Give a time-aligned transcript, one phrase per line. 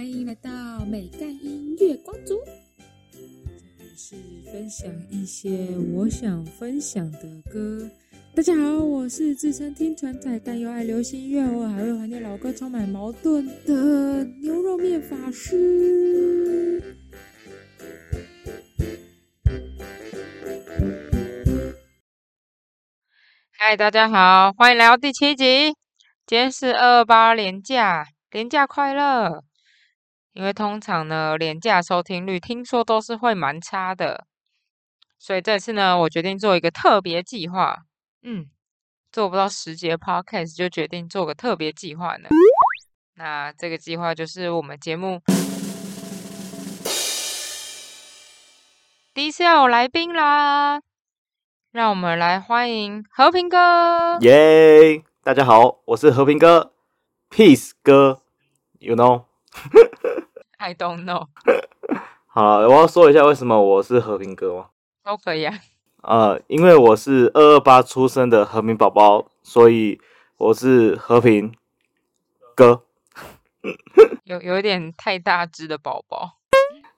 [0.00, 0.50] 欢迎来到
[0.86, 2.40] 美干音乐光族。
[3.12, 4.16] 这里是
[4.50, 7.20] 分享一些我想分享的
[7.52, 7.86] 歌。
[8.34, 16.82] 大家好，我是自称听传仔，但又爱流行音乐，我还会怀念老歌，充满矛盾的牛肉面法师。
[23.50, 25.74] 嗨，大家好，欢迎来到第七集。
[26.26, 29.44] 今天是二八连假，连假快乐。
[30.40, 34.24] 因为通常呢，廉价收听率听说都是会蛮差的，
[35.18, 37.82] 所以这次呢，我决定做一个特别计划。
[38.22, 38.48] 嗯，
[39.12, 42.30] 做不到十节 podcast 就决定做个特别计划呢。
[43.16, 45.20] 那这个计划就是我们节目
[49.12, 50.80] 第一次要有来宾啦，
[51.70, 54.16] 让我们来欢迎和平哥。
[54.22, 56.72] 耶大家好，我是和平哥
[57.28, 58.22] ，Peace 哥
[58.78, 59.24] ，You know。
[60.60, 61.26] I don't know，
[62.28, 64.66] 好了，我要说一下为什么我是和平哥吗？
[65.02, 65.58] 都可以啊。
[66.02, 69.98] 呃，因为我是二二八出生的和平宝宝，所以
[70.36, 71.54] 我是和平
[72.54, 72.82] 哥。
[74.24, 76.36] 有有一点太大只的宝宝。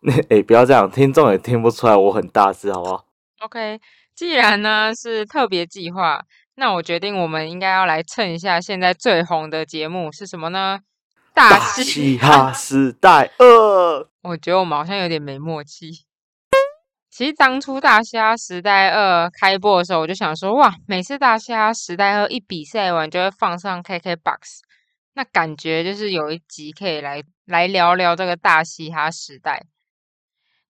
[0.00, 3.05] 那哎、不要这样，听众也听不出来我很大只，好不好
[3.42, 3.80] ？OK，
[4.12, 6.24] 既然呢是特别计划，
[6.56, 10.80] 那我决定我们应该要来蹭一下现在最红的节目是什么呢？
[11.34, 16.05] 大嘻哈时代二，我觉得我们好像有点没默契。
[17.11, 24.61] 其实当初《大虾时代二》开播的时候，我就想说，哇，每次《大虾时代二》一比赛完，就会放上 KKBOX，
[25.14, 29.64] 那感觉就是有一集可以来来聊聊这个大嘻哈时代。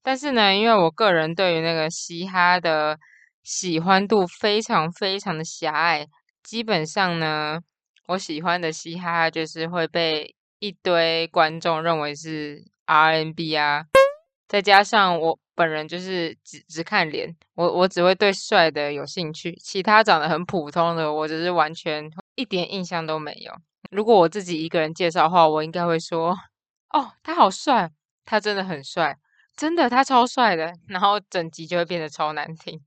[0.03, 2.99] 但是呢，因为我个人对于那个嘻哈的
[3.43, 6.07] 喜欢度非常非常的狭隘，
[6.43, 7.61] 基本上呢，
[8.09, 13.87] 我喜欢的嘻哈就是会被一堆观众认为是 R N B 啊，
[14.47, 23.53] 再加上我本人就是只只看脸，我我只会对帅的有兴趣，其他长得很普通的，我只是完全一点印象都没有。
[23.91, 26.39] 如果我自己一个人介绍的话，我应该会说，
[26.91, 27.91] 哦，他好帅，
[28.25, 29.19] 他真的很帅，
[29.57, 32.81] 真的他超帅的，然后整集就会变得超难听。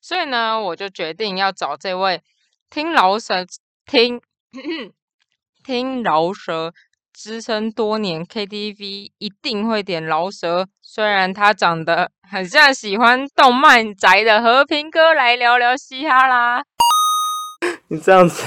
[0.00, 2.22] 所以呢，我就决定要找这位
[2.70, 3.46] 听老神
[3.84, 4.18] 听
[5.70, 6.72] 听饶舌
[7.12, 16.64] 资深多年 KTV 一定会点饶舌，虽然他长得很像喜欢动漫宅的和平哥来聊聊嘻哈啦。
[17.86, 18.42] 你这样子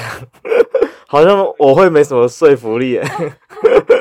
[1.07, 3.01] 好像我会没什么说服力耶。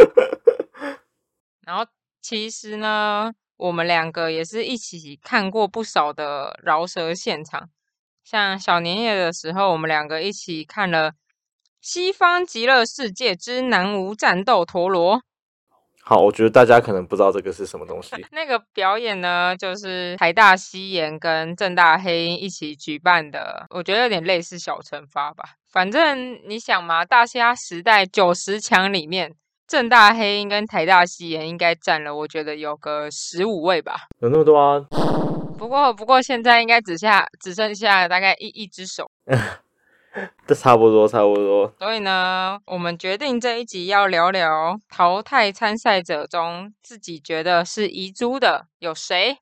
[1.65, 1.87] 然后
[2.21, 7.69] 其实呢，我们两个也是一起看过不少的饶舌现场，
[8.25, 11.11] 像小年夜的时候，我们两个一起看了
[11.83, 15.17] 《西方极乐世界之南无战斗陀螺》。
[16.05, 18.15] 好，我觉得大家可能不知道这个是什么东西。
[18.31, 25.43] 那个表演呢，就是台大西研跟正大黑鹰一起举办的，我觉得有点类似小惩罚吧。
[25.73, 29.35] 反正你想嘛，大虾时代九十强里面，
[29.67, 34.07] 正大黑鹰跟台大西研应该占了，我觉得有个十五位吧。
[34.21, 34.87] 有那么多啊？
[35.59, 39.09] 不过不过现在应该只下只剩下大概一一只手，
[40.47, 41.73] 这差不多，差不多。
[41.79, 49.39] 所以呢，我们决定这一集要聊聊淘汰参赛者中自己觉得是遗珠的有谁。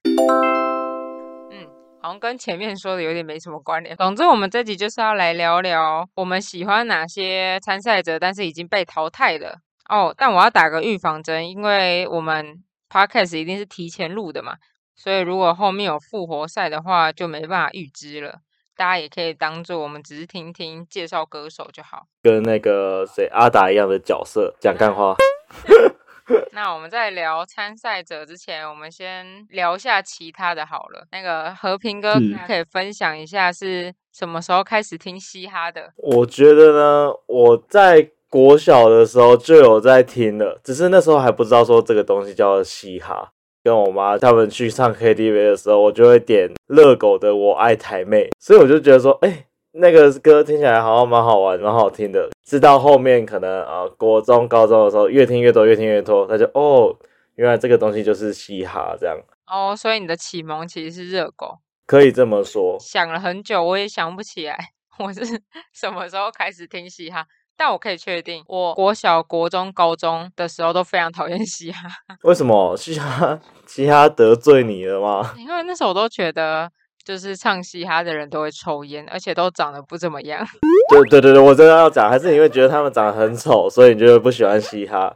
[1.50, 1.66] 嗯，
[2.00, 3.96] 好像跟前面说的有点没什么关联。
[3.96, 9.58] 总之，我们这集就是要来聊聊我们喜欢哪些参赛者，但是已经被淘汰了
[9.88, 10.14] 哦。
[10.16, 14.54] 但我要打个预防针，因为我们 podcast 一定是提前录的嘛，
[14.94, 18.38] 所以如果后面有复活赛的话，就没办法预知了。
[18.80, 22.06] 大家也可以当做我们只是听听介绍歌手就好。
[22.22, 25.14] 跟那个谁阿达一样的角色讲干话。
[26.52, 31.06] 那我们在聊参赛者之前，我们先聊一下其他的好了。
[31.12, 32.14] 那个和平哥
[32.46, 35.92] 可以分享一下是什么时候开始听嘻哈的？
[35.96, 43.32] 我觉得呢，我在国小的时候就有在听了，只是那时候还不知道说这个东西叫嘻哈。
[43.62, 52.30] 跟我妈他们去唱 KTV 的时候，我就会点热狗的《我爱台妹》，所以我就觉得说，哎、那个歌听起来好像蛮好玩、蛮好听的。
[52.44, 56.96] 直到后面可能呃国中、高中的时候，越听越多，越听越多，他就哦，
[57.34, 59.16] 原来这个东西就是嘻哈，这样
[59.46, 61.58] 哦，所以你的启蒙其实是热狗。
[61.86, 62.78] 可以这么说。
[62.80, 64.56] 想了很久，我也想不起来
[64.98, 65.20] 我是
[65.74, 67.26] 什么时候开始听嘻哈。
[67.62, 71.90] 但我可以确定，我国小、国中、高中的时候都非常讨厌 嘻哈，
[72.22, 75.30] 为什么嘻哈嘻哈得罪你了吗？
[75.36, 76.66] 因为那时候我都觉得，
[77.04, 80.42] 就是唱嘻哈的人都会抽烟，而且都长得不怎么样。
[80.88, 85.14] 对对对对，我真的要讲，还是你会觉得他们长得很丑，所以你就会不喜欢嘻哈？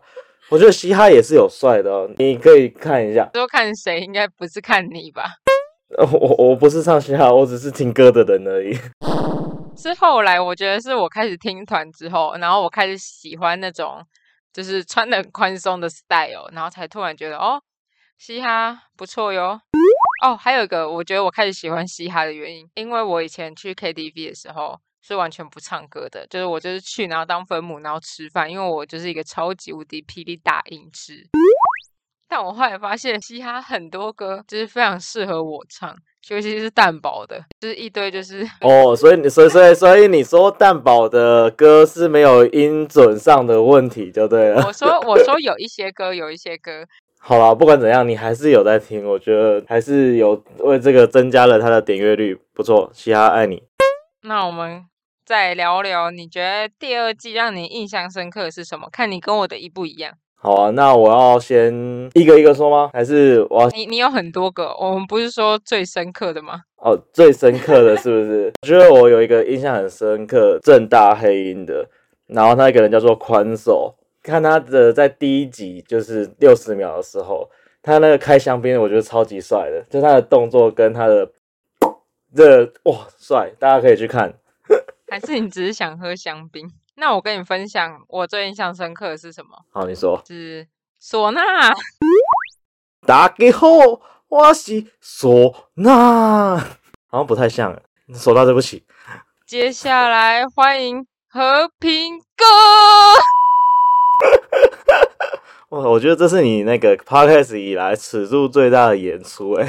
[0.50, 3.24] 我觉得嘻哈也是有帅的哦，你可以看一下。
[3.32, 5.24] 都看谁，应该不是看你吧？
[5.96, 8.78] 呃我我不是唱嘻哈，我只是听歌的人而已。
[9.76, 14.04] 是后来我觉得是我开始听团之后，然后我开始喜欢那种
[14.52, 17.60] 就是穿的很宽松的 style，然后才突然觉得哦，
[18.18, 19.60] 嘻哈不错哟。
[20.22, 31.28] 哦，还有一个我觉得我开始喜欢嘻哈的原因，因为我以前去 KTV 的时候是完全不唱歌的，就是我就是去然后当分母，然后吃饭，因为我就是一个超级无敌霹雳大音痴。
[32.34, 35.96] 但我后来发现，嘻哈很多歌就是非常适合我唱，
[36.30, 44.64] 尤其是蛋堡的，就是一堆就是哦， 所以你所以所以所以你说蛋堡的歌是没有音准上的问题就对了。
[44.66, 46.84] 我说我说 有一些歌，有一些歌，
[47.20, 52.90] 好啦，不管怎样，你还是有在听，我觉得还是有为这个增加了它的点阅率，不错。
[52.92, 53.62] 嘻哈爱你，
[54.22, 54.84] 那我们
[55.24, 58.88] 再聊聊，你觉得第二季让你印象深刻的是什么？
[58.90, 60.14] 看你跟我的一不一样。
[60.44, 61.72] 好啊，那我要先
[62.12, 62.90] 一个一个说吗？
[62.92, 66.64] 还是我要你你有很多个，我们不是说最深刻的吗？
[66.76, 68.52] 哦最深刻的是不是？
[68.60, 71.88] 我觉得我有一个印象很深刻，正大黑鹰的，
[72.26, 77.48] 然后那个人叫做宽手，看他的在第一集就是六十秒的时候，
[77.82, 81.30] 他那个开香槟，我觉得超级帅的，就他的动作跟他的
[82.36, 84.34] 这哇帅，大家可以去看。
[85.08, 86.70] 还是你只是想喝香槟？
[86.96, 89.50] 那我跟你分享，我最印象深刻的是什么？
[89.72, 90.22] 好，你说。
[90.26, 90.66] 是
[91.02, 91.40] 唢呐。
[93.06, 93.68] 大家好，
[94.28, 96.56] 我是唢呐，
[97.10, 97.74] 好像不太像，
[98.12, 98.84] 唢呐，对不起。
[99.46, 102.44] 接下来欢迎和平哥。
[105.76, 109.68] 哇，我觉得这是你那个 podcast 以来尺度最大的演出哎，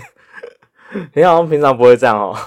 [1.16, 2.38] 你好像平常不会这样哦。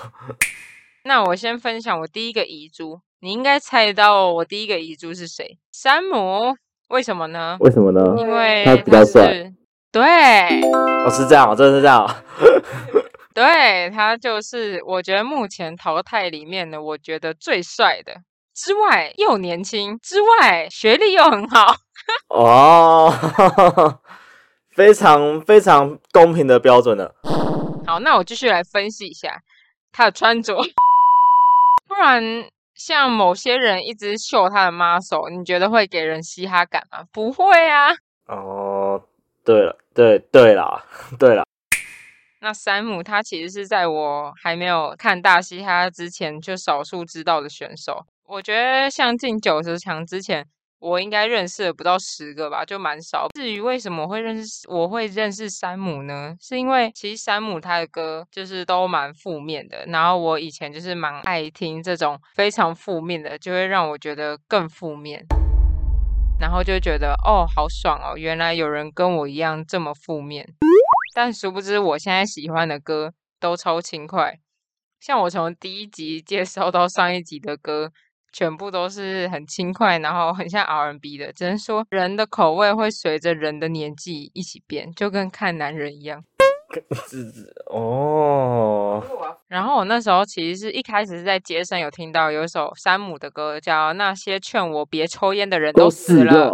[1.05, 5.59] 那我先分享我第一个遗珠，你应该猜到我第一个遗珠是谁？
[5.73, 6.57] 山姆。
[6.89, 7.57] 为什么呢？
[7.61, 8.15] 为什么呢？
[8.19, 9.53] 因为他比较帅是。
[9.93, 10.03] 对，
[10.63, 12.15] 哦，是这样哦，真的是这样哦。
[13.35, 18.15] 对他就是我觉得目前淘汰里面的，我觉得最帅的
[18.55, 21.77] 之外又年轻之外学历又很好。
[22.31, 23.13] 哦，
[24.75, 27.15] 非常非常公平的标准了。
[27.87, 29.43] 好，那我继续来分析一下
[29.93, 30.57] 他的穿着，
[31.87, 32.23] 不然
[32.79, 37.05] 像某些人一直秀他的 muscle，你觉得会给人嘻哈感吗？
[37.13, 37.89] 不会啊。
[38.27, 39.03] 哦，
[39.45, 40.85] 对了，对对啦，
[41.19, 41.43] 对啦。
[42.41, 48.07] 那山姆他其实是在我还没有看大嘻哈之前就少数知道的选手。
[48.25, 50.47] 我觉得像进九十强之前，
[50.81, 53.29] 我应该认识了不到十个吧，就蛮少。
[53.35, 56.37] 至于为什么会认识我会认识山姆呢？
[56.41, 65.25] 是因为其实山姆他的歌就是都蛮负面的，然后我以前就是蛮爱听这种非常负面的，就会让我觉得更负面。
[66.41, 68.17] 然后就觉得哦，好爽哦！
[68.17, 70.49] 原来有人跟我一样这么负面。
[71.13, 74.39] 但殊不知，我现在喜欢的歌都超轻快。
[75.01, 77.91] 像我从第一集介绍到上一集的歌，
[78.33, 81.33] 全部都是很轻快，然后很像 R&B 的。
[81.33, 86.23] 只能说，人的口味会随着人的年纪一起变，就跟看男人一样。
[87.71, 89.03] 哦，
[89.49, 96.51] 然后我那时候其实是一开始是在街上有听到有一首山姆的歌，叫《那些劝我别抽烟的人都死了》。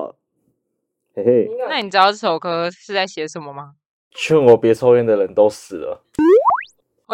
[1.16, 3.72] 嘿嘿，那你知道这首歌是在写什么吗？
[4.12, 6.04] 劝我别抽烟的人都死了。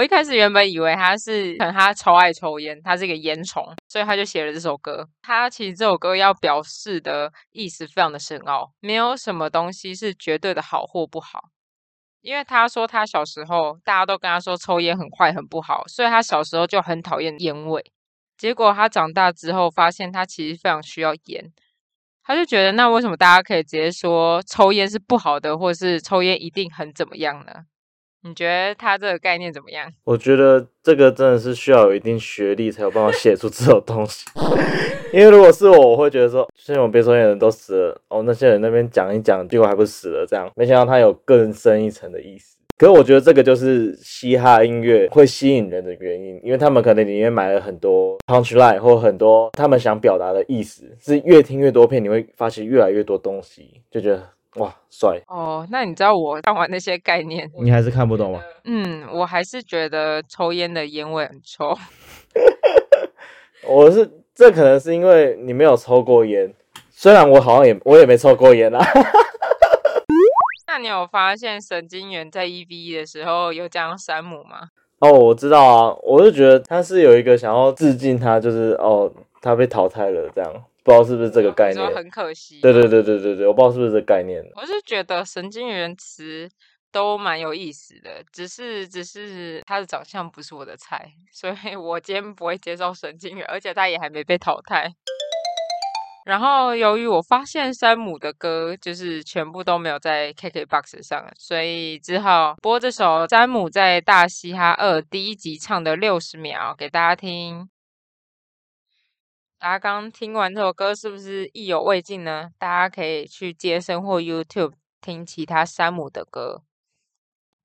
[0.00, 5.06] 我一开始原本以为他是可能他超爱抽烟，他是一个烟虫，所以他就写了这首歌。
[5.20, 11.50] 他其实这首歌要表示的意思非常的深奥，没有什么东西是绝对的好或不好。
[12.22, 17.84] 因为他说他小时候大家都跟他说抽烟很坏很不好，所以他小时候就很讨厌烟味。
[18.38, 21.44] 结果他长大之后发现他其实非常需要烟，
[22.22, 27.52] 他就觉得那为什么大家可以直接说抽烟是不好的，或是抽烟一定很怎么样呢？
[28.22, 29.90] 你觉得他这个概念怎么样？
[30.04, 34.26] 我觉得这个真的是需要有一定学历才有办法写出这种东西。
[35.12, 42.56] 因为如果是我，我会觉得说，现在我别抽烟的人都死了，哦，那些人那边讲一讲，结果还不是死了，这样，没想到他有更深一层的意思。
[42.76, 54.22] 可是我觉得这个就是嘻哈音乐会吸引人的原因，因为他们可能里面买了很多 punch line 或很多他们想表达的意思，是越听越多片，你会发现越来越多东西，就觉得
[54.56, 55.20] 哇帅。
[55.28, 58.42] 哦，那你知道我看完那些概念，你还是看不懂吗？
[58.64, 61.76] 嗯，我还是觉得抽烟的烟味很臭。
[63.66, 66.52] 我是这可能是因为你没有抽过烟，
[66.90, 68.84] 虽然我好像也我也没抽过烟啦。
[70.66, 74.68] 那你有发现神经元在一 V 一的时候有讲山姆吗？
[75.00, 80.52] 哦，我知道啊，我就觉得他是有一个想要致敬他，就是哦，他被淘汰了这样，
[80.84, 81.94] 不知道是不是这个概念。
[81.94, 82.60] 很可惜。
[82.60, 84.42] 对对对对对对，我不知道是不是这个概念。
[84.56, 86.48] 我是觉得神经元词
[86.92, 94.92] 都蛮有意思的，只是只是他的长相不是我的菜，所以我今天不会接受神经元，而且他也还没被淘汰。
[96.26, 107.68] 然后由于我发现山姆的歌就是全部都没有在 KKBOX 上，所以只好播这首山姆在《大嘻哈二》第一集唱的六十秒给大家听。
[109.62, 112.48] 大家刚听完这首歌，是不是意犹未尽呢？
[112.58, 116.62] 大家可以去接生或 YouTube 听其他山姆的歌。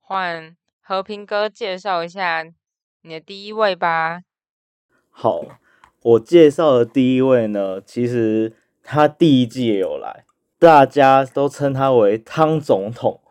[0.01, 2.43] 换和平哥介绍一下
[3.03, 4.23] 你的第一位吧。
[5.09, 5.45] 好，
[6.01, 8.51] 我介绍的第一位呢，其实
[8.83, 10.25] 他第一季也有来，
[10.59, 13.21] 大家都称他为汤总统。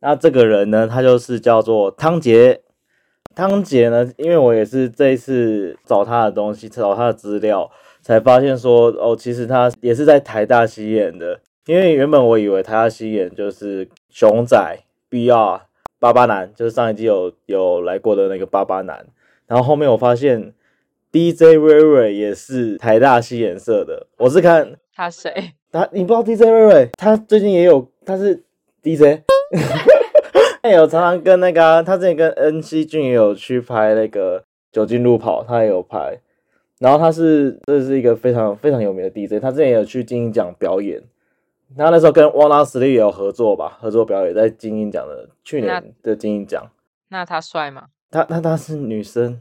[0.00, 2.62] 那这个人呢，他就是叫做汤杰。
[3.34, 7.70] 汤杰呢，因为我也是这一次找他的东西，找他的资料，
[8.02, 11.40] 才发现说，哦，其实他也是在台大西演的。
[11.66, 14.78] 因为原本我以为台大西演就是熊仔、
[15.10, 15.60] BR、
[15.98, 19.06] 巴巴男，就是上一季有有来过的那个巴巴男。
[19.46, 20.52] 然后后面我发现
[21.12, 24.06] DJ Ray Ray 也是台大西演社的。
[24.16, 25.52] 我是看他谁？
[25.70, 28.42] 他，你不知道 DJ Ray Ray，他最近也有，他是
[28.82, 29.22] DJ。
[30.62, 36.20] 他有常常跟那个啊、他之前跟恩熙俊也有去拍那个酒精路跑，他也有拍。
[36.80, 41.00] 然后他是这是一个非常非常有名的 DJ，他之前也有去金鹰奖表演。
[41.76, 46.68] 他那时候跟汪拉实力也有合作吧，合作表演在金鹰奖的去年的金鹰奖。
[47.10, 47.88] 那他帅吗？
[48.10, 49.40] 他，那他是女生，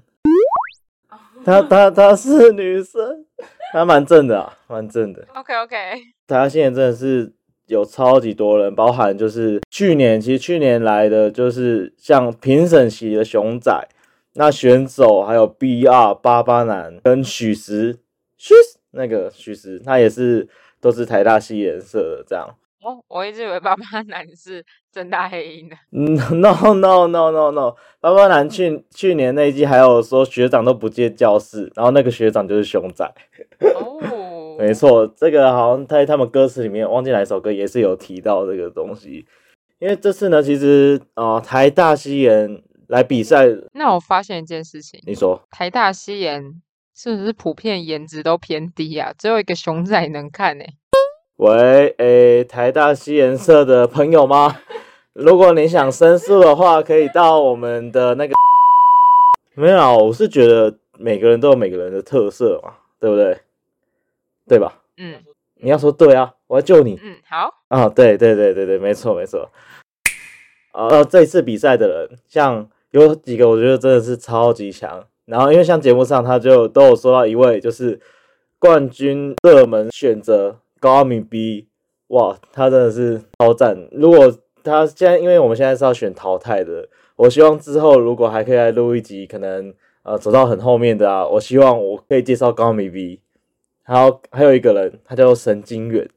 [1.45, 3.25] 他他他是女生，
[3.71, 5.25] 他蛮正的啊，蛮正的。
[5.33, 5.75] OK OK，
[6.27, 7.31] 他现在真的是
[7.67, 13.87] 有超级多人，包含就是去年，其实去年来的就是像评审席的熊仔，
[14.39, 17.99] 那选手还有 BR 八八男跟许石，
[18.37, 18.53] 许
[18.91, 20.47] 那个许石，他也是
[20.79, 22.47] 都是台大系颜色的这样。
[22.81, 25.75] 哦，我一直以为八八男是正大黑鹰的。
[25.91, 33.05] 嗯， no no no no no，八八男去去年那一季还有说学长都不借教室，然后那个学长就是熊仔。
[33.75, 39.25] 哦， 没错，这个好像在他们歌词里面忘记哪一首歌也是有提到这个东西。
[39.79, 46.59] 因为这次呢，其实呃台大西研来比赛，那我发现一件事情，你说台大西颜
[46.95, 49.13] 是不是普遍颜值都偏低啊？
[49.15, 50.65] 只有一个熊仔能看呢、
[51.37, 54.59] 喂，诶，台大西研社的朋友吗？
[55.13, 58.33] 如果你想申诉的话，可以到我们的那个。
[59.53, 63.39] 没有啊，我是觉得每个人都有每个人的特色嘛，对不对？
[64.47, 64.81] 对吧？
[64.97, 65.21] 嗯
[65.61, 66.99] 你要说对啊，我要救你。
[67.03, 69.51] 嗯，好，啊，对对对对对，没错没错。
[70.71, 75.05] 呃，这一次比赛的人，像有几个我觉得真的是超级强。
[75.25, 77.99] 然后因为像节目上他就都有说到一位，就是
[78.57, 81.67] 冠军热门选择高阿米 B，
[82.07, 83.87] 哇，他真的是超赞。
[83.91, 93.19] 如果他现在，因为我们现在是要选淘汰的，我希望之后如果还可以来录一集，可能呃走到很后面的啊，我希望我可以介绍高米 B。
[93.83, 96.09] 还有还有一个人，他叫做神经元。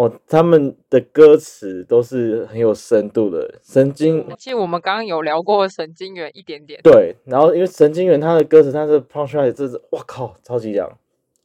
[0.00, 10.90] 哦，他们的歌词都是很有深度的，神经其实我们刚刚有聊过神经元一点点，对，然后因为神经元他的歌词，他的 punchline 这是，哇靠，超级强，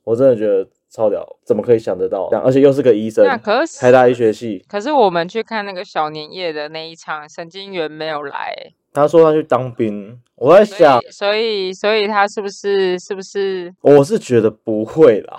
[0.05, 2.29] 我真的觉得超屌，怎么可以想得到？
[2.45, 15.35] 而且又是个医生，那可是台大医学系，可是我们去看那个小年夜的那一场，神经元没有来欸、他说他去当兵，我在所想，以所以所以他是不是是不是我是觉得不会啦。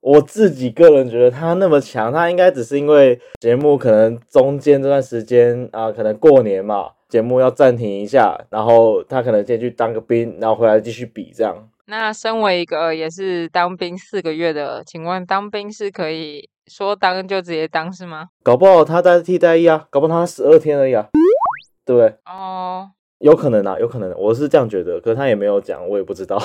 [0.00, 11.68] 我自己个人觉得他那么强，他应该只是因为节目可能中间这段时间啊，可能过年嘛，节目要暂停一下，然后他可能先去当个兵，然后回来继续比这样。
[11.86, 18.28] 那身为一个也是当兵四个月的，请问当兵是可以说当就直接当是吗？
[18.42, 21.08] 搞不好他在替代役啊，搞不好他十二天而已啊，
[21.84, 22.14] 对不对？
[22.26, 26.38] 哦，有可能啊，有可能，我是这样觉得，可是他也没有讲，我也不知道。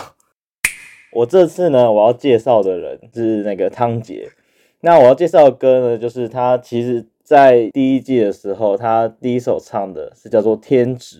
[1.15, 4.27] 我这次呢，我要介绍的人是那个汤杰。
[4.81, 11.17] 那我要介绍的歌呢，就是他其实在第一季的时候，他第一首唱的是叫做《天职》。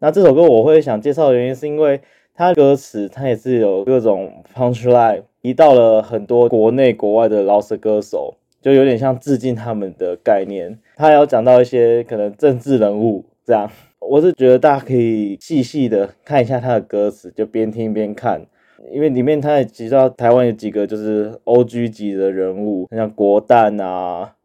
[0.00, 2.00] 那这首歌我会想介绍的原因，是因为
[2.34, 10.78] 它歌词它也是有各种 punchline，移到了很多国内国外的饶舌歌手，就有点像致敬他们的概念。
[10.96, 13.70] 他有讲到一些可能政治人物这样。
[14.00, 18.44] 我是觉得大家可以细细的看一下他的歌词，就边听边看，
[18.92, 24.36] 因为里面他也提到台湾有几个就是 O G 级的人物，像国蛋啊、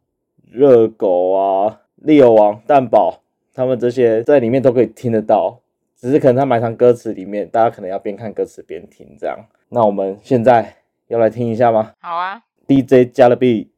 [0.50, 3.22] 热狗啊、利友王、蛋宝，
[3.52, 5.60] 他们这些在里面都可以听得到，
[5.96, 9.46] 只是可能他埋藏歌词里面，大家可能要边看歌词边听这样。
[9.68, 10.76] 那我们现在
[11.08, 11.92] 要来听一下吗？
[12.00, 13.70] 好啊，DJ 加勒比。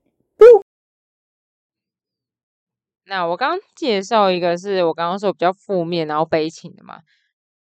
[3.04, 7.00] 那我刚刚介绍一个是我刚刚说比较负面然后悲情的嘛，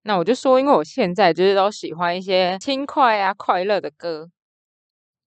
[0.07, 4.31] 那我就说，因为我现在就是都喜欢一些轻快啊、快乐的歌，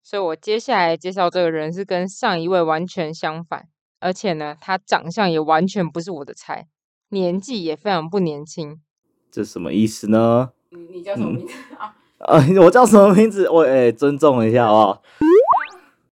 [0.01, 3.67] 所以我接下来介绍这个人是跟上一位完全相反，
[3.99, 6.67] 而且呢，他长相也完全不是我的菜，
[7.09, 8.79] 年纪也非常不年轻。
[9.29, 10.51] 这什么意思呢？
[10.69, 11.93] 你你叫什么名字 啊？
[12.19, 13.49] 啊， 我叫什么名字？
[13.49, 15.03] 我哎、尊重一下好不好？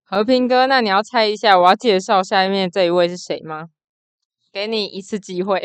[0.04, 3.68] 和平哥，那你要猜一下我要介绍下面这一位是谁吗？
[4.52, 5.62] 给你一次机会。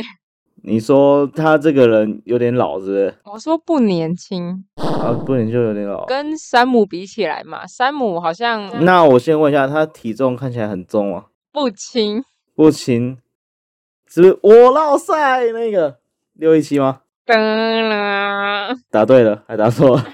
[0.65, 3.15] 你说他这个人有点老，是不是？
[3.25, 6.05] 我说不年轻，啊，不年轻有点老。
[6.05, 11.25] 跟山姆比起来嘛，山姆好像那我先问一下，他体重看起来很重吗？
[11.51, 12.23] 不轻。
[12.55, 13.17] 不轻，
[14.07, 15.97] 是不是我老赛那个
[16.33, 17.01] 六一七吗？
[17.25, 17.35] 噔
[17.89, 20.05] 了，答对了，还答错了？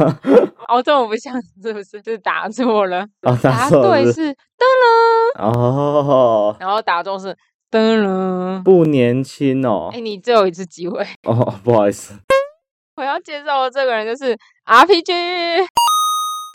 [0.68, 2.00] 哦，这么不像是不是？
[2.00, 4.64] 就是答错了，哦，答对是噔
[5.36, 7.36] 了，哦，然后答中是
[7.70, 8.60] 噔了。
[8.64, 10.00] 不年轻哦哎，。
[10.00, 12.14] 你最后一次机会，哦， 不好意思，
[12.96, 14.36] 我要介绍的这个人就是
[14.66, 15.66] RPG，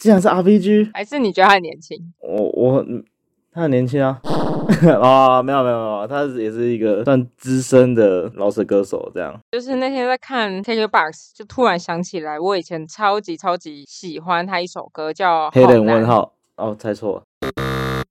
[0.02, 0.92] 竟然是 RPG。
[0.94, 1.98] 还是你觉得他很年轻？
[2.22, 3.04] 我我嗯
[3.52, 4.20] 他很年轻啊。
[5.02, 9.34] 啊， 没有没有没有，他也是一个算资深的饶舌歌手这样。
[9.52, 17.24] 就是那天在看 KKBOX，就突然想起来，我以前超级超级喜欢他一首歌叫《黑人好难问》，号哦，猜错了，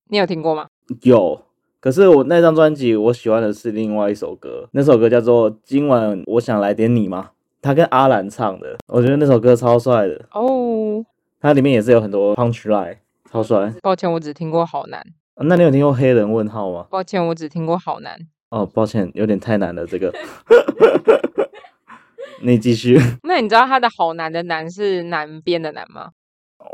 [0.09, 0.67] 你有听过吗？
[1.03, 1.43] 有。
[1.85, 7.33] 可是我那张专辑，我喜欢的是另外一首歌，那首歌叫做《今晚我想来点你》吗？
[7.61, 11.05] 他跟阿兰唱的，我觉得那首歌超帅的，哦，
[11.43, 12.97] 它里面也是有很多 punch line，
[13.31, 13.71] 超帅。
[13.83, 14.99] 抱歉，我只听过《好难》，
[15.35, 16.87] 啊那你有听过黑人问号吗？
[16.89, 18.19] 抱歉，我只听过《好难》。
[18.49, 20.11] 哦，抱歉，有点太难了，这个。
[22.41, 26.13] 你继续，那你知道他的好难的难是南边的难吗？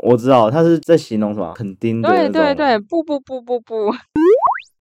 [0.03, 1.51] 我知道他是在形容什么？
[1.53, 3.91] 肯定对对对，不不不不不，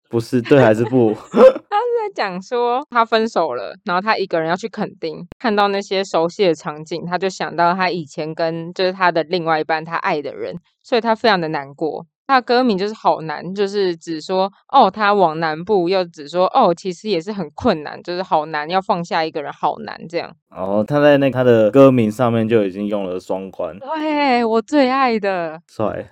[0.09, 1.13] 不是对还是不？
[1.31, 12.05] 他是在讲说他分手了，然后他一个人要去垦丁，看到那些熟悉的场景，他就想到他以前跟就是他的另外一半他爱的人，所以他非常的难过。
[12.25, 20.31] 他的歌名就是好难，就是只说哦，他往南部，又只说哦，其实也是很困难，就是好难，要放下一个人好难这样。
[20.49, 25.59] 哦他在那他的歌名上面就已经用了双关，对我最爱的。
[25.67, 26.11] 帅，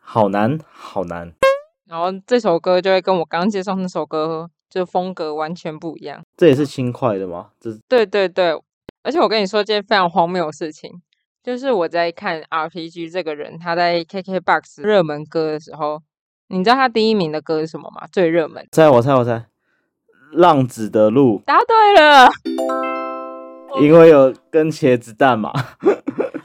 [0.00, 1.32] 好难好难。
[1.88, 6.20] 然后这首歌就会跟我刚刚介绍那首歌就风格完全不一样。
[6.36, 7.50] 这也是轻快的吗？
[7.60, 8.50] 这是对对对，
[9.02, 10.90] 而且我跟你说件非常荒谬的事情，
[11.42, 16.02] 就是我在看 RPG 这个人他在 KKBOX 热门歌的时候，
[16.48, 18.06] 你知道他第一名的歌是什么吗？
[18.10, 19.46] 最热门，猜我猜我猜，
[20.32, 22.28] 浪子的路，答对了。
[23.80, 25.52] 因为有跟茄子蛋嘛。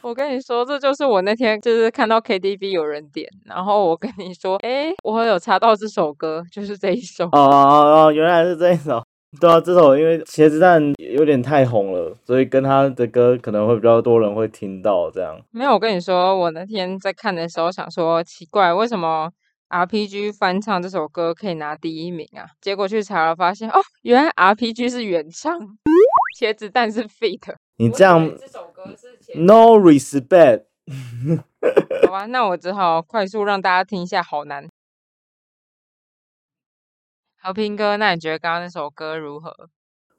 [0.04, 7.26] 我跟你说，这就是我那天就是看到 KTV 有人点，然后我跟你说，诶，我有查到这首歌，就是这一首。
[7.26, 9.04] 哦哦哦，原来是这一首。
[9.40, 15.40] 对啊，这首因为茄子蛋有点太红了，所以跟他的歌可能会比较多人会听到这样。
[15.52, 19.30] 没有，我跟你说，我那天在看的时候想说，奇怪，为什么
[19.70, 22.44] RPG 翻唱这首歌可以拿第一名啊？
[22.60, 25.58] 结果去查了，发现哦，原来 RPG 是原唱，
[26.40, 27.54] 茄子蛋是 feat。
[27.82, 30.65] 你这样这首歌是 no respect，
[32.06, 34.70] 好吧，那我只好快速让大家听一下，好难。
[37.39, 39.67] 和平哥，那你觉得刚刚那首歌如何？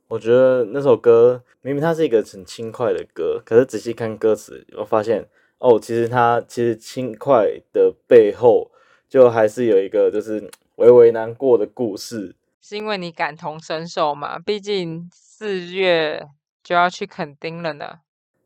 [0.08, 8.72] 我觉得那首歌明明它是一个很轻快的歌，可是仔细看歌词，我发现哦，其实它其实轻快的背后，
[9.08, 12.34] 就还是有一个就是微微难过的故事。
[12.60, 14.40] 是因为你感同身受嘛？
[14.40, 16.26] 毕竟四月
[16.62, 18.00] 就要去垦丁了呢。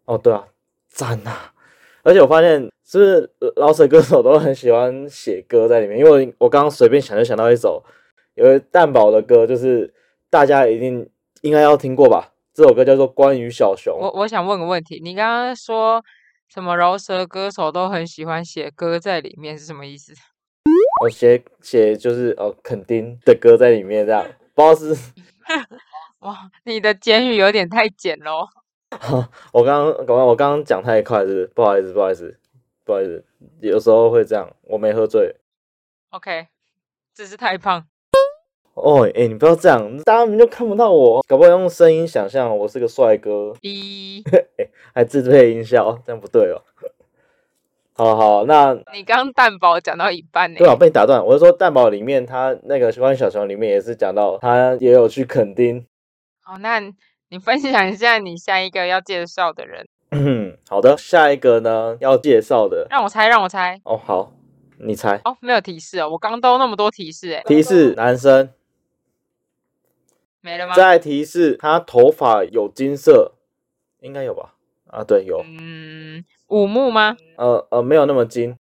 [0.05, 0.47] 哦，对啊，
[0.89, 1.51] 赞呐、
[2.03, 5.99] 而且我发现，是不是老舍歌手都很喜欢写歌在里面？
[5.99, 7.85] 因为我我刚刚随便想就想到一首，
[8.35, 9.93] 有一蛋堡的歌，就是
[10.31, 11.09] 大家一定
[11.43, 12.33] 应该要听过吧？
[12.55, 13.93] 这首歌叫做《关于小熊》。
[13.99, 16.03] 我我想问个问题，你刚刚说
[16.49, 20.15] 什么饶舌歌手都很喜欢写歌在里面是什么意思？
[21.03, 24.25] 我写写就是哦，肯丁的歌在里面，这样
[24.55, 24.95] 不知道是
[26.27, 28.49] 哇，你的简语有点太简喽。
[29.53, 31.47] 我刚刚刚刚我刚刚讲太快，是不是？
[31.55, 32.37] 不好意思，不好意思，
[32.85, 33.25] 不好意思，
[33.61, 35.37] 有时候会这样，我没喝醉。
[36.11, 36.49] OK，
[37.15, 37.87] 只是太胖。
[38.75, 44.25] 哦，哎、你不要这样，大家就看不到我，搞不好用声音想象我是个帅哥，一，
[44.93, 46.59] 还自配音效，这样不对哦。
[47.93, 51.25] 好好，那你刚蛋堡讲到一半呢、对啊，被你打断。
[51.25, 55.87] 我是说，蛋堡里面他那个关于小熊里面也是讲到，他也有去垦丁。
[56.49, 56.79] 好，那
[57.31, 59.85] 你分享一下你下一个要介绍的人。
[60.13, 64.33] 嗯， 好的，下一个呢要介绍的让我猜，让我猜，哦，好，
[64.79, 65.21] 你猜？
[65.25, 68.49] 哦，没有提示哦，我刚都那么多提示哎，提示男生，
[70.41, 70.75] 没了吗？
[70.77, 73.33] 再提示他头发有金色，
[73.99, 74.55] 应该有吧？
[74.87, 75.43] 啊，对，有。
[75.45, 77.17] 嗯，五木吗？
[77.39, 78.55] 呃呃，没有那么金。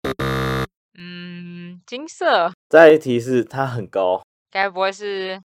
[0.97, 5.39] 嗯，金色，再提示他很高，该不会是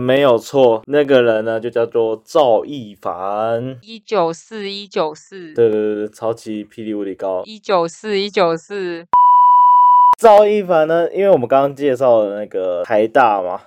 [0.00, 0.82] 没有错。
[0.86, 3.78] 那个人呢，就叫做赵一凡。
[3.82, 5.52] 一九四一九四？
[5.52, 7.42] 对对对对，超级霹雳无敌高。
[7.44, 9.06] 一九四一九四，
[10.18, 13.60] 赵一凡呢，因为我们刚刚介绍了那个台大嘛，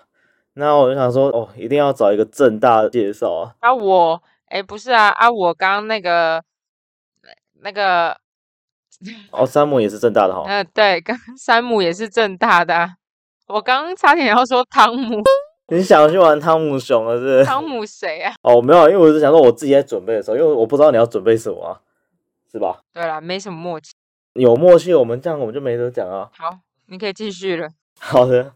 [0.56, 3.56] 那我就想说，哦，一定要找一个正大的介绍啊。
[3.60, 6.44] 啊我，哎不是啊啊我刚刚那个
[7.62, 8.18] 那个，
[9.30, 10.44] 哦，山姆也是正大的哈。
[10.50, 12.96] 呃对，刚山姆也是正大的啊、
[13.48, 15.22] 我刚刚差点要说汤姆，
[15.68, 17.44] 你想去玩汤姆熊了是？
[17.44, 18.34] 汤姆谁啊？
[18.44, 21.82] 哦，没有，因为我是想说我自己在准备的时候，因为我不知道你要准备什么啊，
[22.52, 22.82] 是吧？
[22.94, 23.92] 对啦，没什么默契。
[24.34, 26.30] 有默契，我们这样我们就没得讲啊。
[26.38, 27.70] 好，你可以继续了。
[28.00, 28.54] 好的，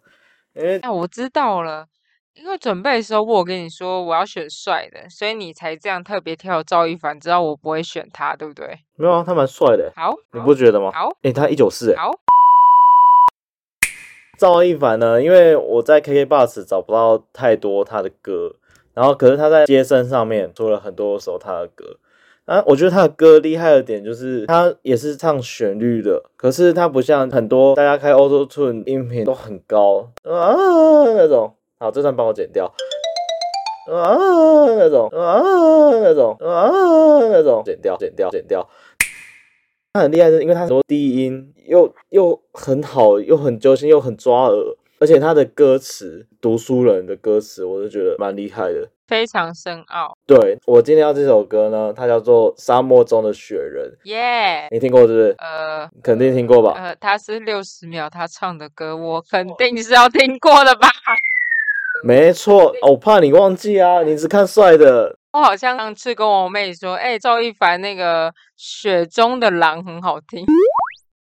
[0.54, 1.88] 因为那我知道了，
[2.36, 8.80] 因为准备的时候我有跟你说我要选帅的，所以你才这样特别挑赵一凡，知道我不会选他，对不对？
[8.98, 10.92] 没有啊，他蛮帅的，好，你不觉得吗？
[10.94, 12.12] 好诶，他一九四，哎，好，
[14.40, 15.22] 赵一凡呢？
[15.22, 18.56] 因为我在 KK Bus 找不到太多他的歌，
[18.94, 21.98] 然后可是他在街声上面出了很多首他的歌。
[22.46, 30.56] 啊，我觉得他的歌厉害的点就是他也是唱旋律的，可是他不像很多大家开 Auto Tune 音频都很高啊
[31.06, 31.54] 那种。
[31.78, 32.74] 好，这段帮我剪掉。
[33.92, 34.16] 啊
[34.78, 35.42] 那种啊
[35.92, 36.70] 那种啊
[37.22, 38.68] 那种，剪掉剪掉剪掉。
[39.94, 44.56] 他很厉害是，因为他很多低音又又很好，又很揪心，又很抓耳，
[45.00, 48.88] 而且他的歌词，读书人的歌词，我就觉得蛮厉害的。
[49.08, 55.36] 非常深奥，对我今天要这首歌呢，它叫做《沙漠中的雪人》，耶、你听过是不是？
[55.40, 56.74] 呃肯定听过吧？
[56.78, 60.88] 呃，他是六十秒他唱的歌，我肯定是要听过的吧？
[62.04, 65.16] 没错，哦我怕你忘记啊，你只看帅的。
[65.34, 70.44] 我好像上次跟我妹说，哎、赵一凡那个《雪中的狼》很好听，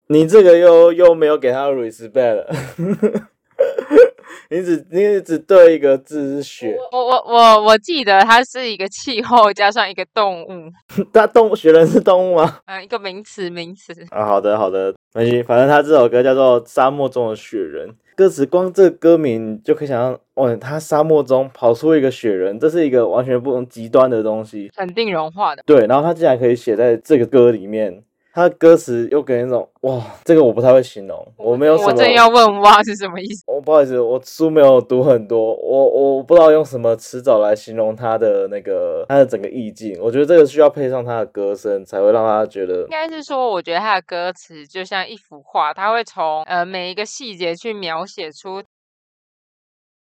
[0.08, 2.50] 你这个又又没有给他 respect 了，
[4.50, 10.72] 你只你只对一个字是雪，我我我我记得它是一个气候加上一个动物，
[11.14, 12.60] 它动雪人是动物吗？
[12.66, 13.94] 嗯、 一个名词名词。
[14.10, 24.70] 啊，好的好的，没关系，反正他这首歌叫做《沙漠中的雪人》，歌词光这个歌名就可以想象，哇，他沙漠中跑出一个雪人，这是一个完全不同极端的东西。
[24.76, 28.04] 肯定融化的，对，然后他竟然可以写在这个歌里面，
[28.36, 33.44] 他的歌词又给人一种哇，这个我不太会形容，我没有什么，我正要问哇是什么意思？
[33.46, 39.96] 我不好意思，我书没有读很多，我我不知道用什么词藻来形容他的那个他的整个意境。
[40.02, 48.64] 我觉得这个需要配上他的歌声，才会让他觉得应该是说，我觉得他的歌词就像一幅画，他会从呃每一个细节去描写出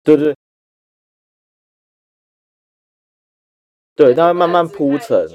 [0.04, 0.36] 对对
[3.96, 5.26] 对，他会慢慢铺陈。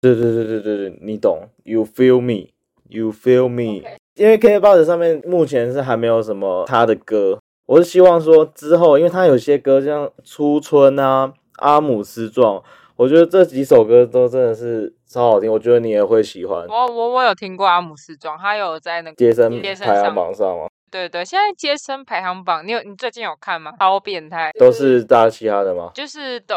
[0.00, 2.48] 对对对对对对，你懂，You feel me,
[2.88, 3.86] you feel me。
[4.14, 12.56] 因为 K 报纸上面目前是还没有什么他的歌，我是希望说之后，因为他有些歌像《初春》啊、《阿姆斯壮》，
[12.96, 16.66] 我觉得这几首歌都真的是超好听，我觉得你也会喜欢。
[16.66, 23.72] 我我我有听过阿姆斯壮，他有在那个街声排行榜上吗，对对，现在接生排行榜，你有你最近有看吗？
[23.78, 25.90] 超变态，都是大嘻哈的吗？
[25.94, 26.56] 就是都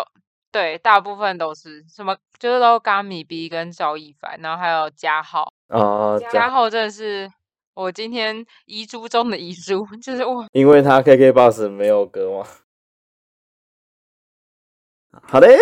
[0.53, 7.27] 对，大部分都是什么，就是都咖米 B 跟赵一凡，然后还有嘉浩，啊，这样，嘉浩真的是
[7.73, 12.45] 我今天遗珠中的遗珠， 就是哇，因为他 KK Bus 没有歌吗？
[15.23, 15.57] 好嘞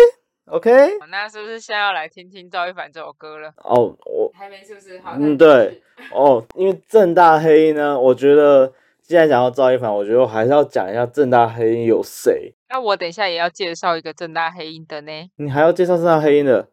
[0.46, 0.70] ，OK。
[1.08, 3.52] 那是不是现在要来听听赵一凡这首歌了？
[3.64, 5.00] 哦，我还没是不是？
[5.00, 8.70] 好嗯对，哦，因为正大黑呢，我觉得
[9.02, 12.54] 既然讲到赵一凡，我觉得我还是要讲一下正大黑鹰有谁。
[12.70, 15.12] 那我等一下也要介绍一个正大黑鹰的呢。
[15.36, 16.68] 你还要介绍正大黑鹰的？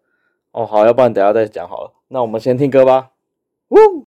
[0.51, 1.93] 哦，好，要不然等一下再讲好了。
[2.07, 3.09] 那我们先听歌吧。
[3.69, 4.05] 呜，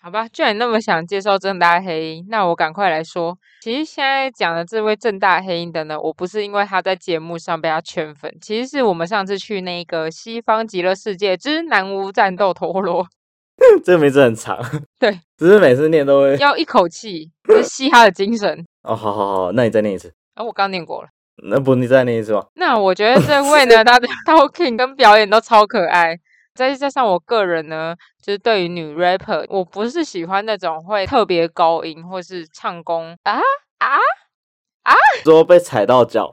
[0.00, 3.38] 好吧，既然你那么想介绍正大黑鹰，那我赶快来说。
[3.62, 13.06] 其实现在讲的这位正大黑鹰的呢，我不是因为他在节目上被他圈粉，其实是我们上次去那个西方极乐世界之南无战斗陀螺，
[13.84, 14.58] 这个名字很长，
[14.98, 16.36] 对，只是每次念都会。
[16.38, 18.64] 要一口气，就是吸他的精神。
[18.82, 20.12] 哦，好好好，那你再念一次。
[20.34, 21.08] 啊，我刚念过了。
[21.42, 22.46] 那不，你再念一次吧？
[22.54, 26.16] 那我觉得这位呢， 他的 talking 跟表演都超可爱。
[26.54, 33.40] 再加上我个人呢，就是对于女 rapper，我不是喜欢那种会特别高音或是唱功啊
[33.78, 33.96] 啊
[34.84, 36.30] 啊说被踩到脚。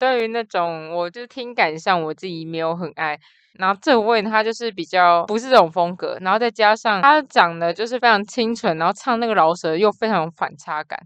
[0.00, 3.20] 对于那种我就听感上我自己没有很爱。
[3.54, 10.98] 然后这位他就是比较不是这种风格，然后再加上他长得就是非常清纯，然后唱那个饶舌又非常有反差感。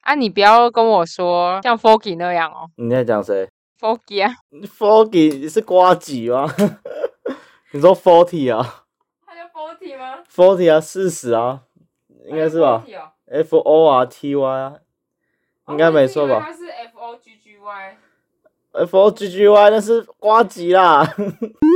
[0.00, 3.48] 啊，你不要跟我说像 Foggy 那样哦你在讲谁
[3.80, 4.34] ，Foggy 啊？
[4.78, 6.46] Foggy 是瓜几吗？
[7.72, 8.84] 你说 Forty 啊
[9.24, 11.62] 他叫 Forty 吗？，Forty 啊，四十啊，
[12.26, 14.74] 应该是吧哦？F O R T Y 啊，
[15.68, 17.43] 应该没错吧他是 F O G G Y。
[18.72, 21.02] ？F O G G Y 那是瓜吉啦。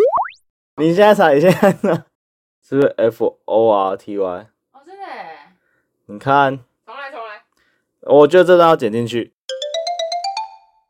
[0.76, 2.06] 你现在查，你现在查，
[2.62, 4.24] 是不是 F O R T Y？
[4.72, 5.38] 哦，真的耶，
[6.06, 7.42] 你看，重来重来。
[8.02, 9.34] 我觉得这段要剪进去。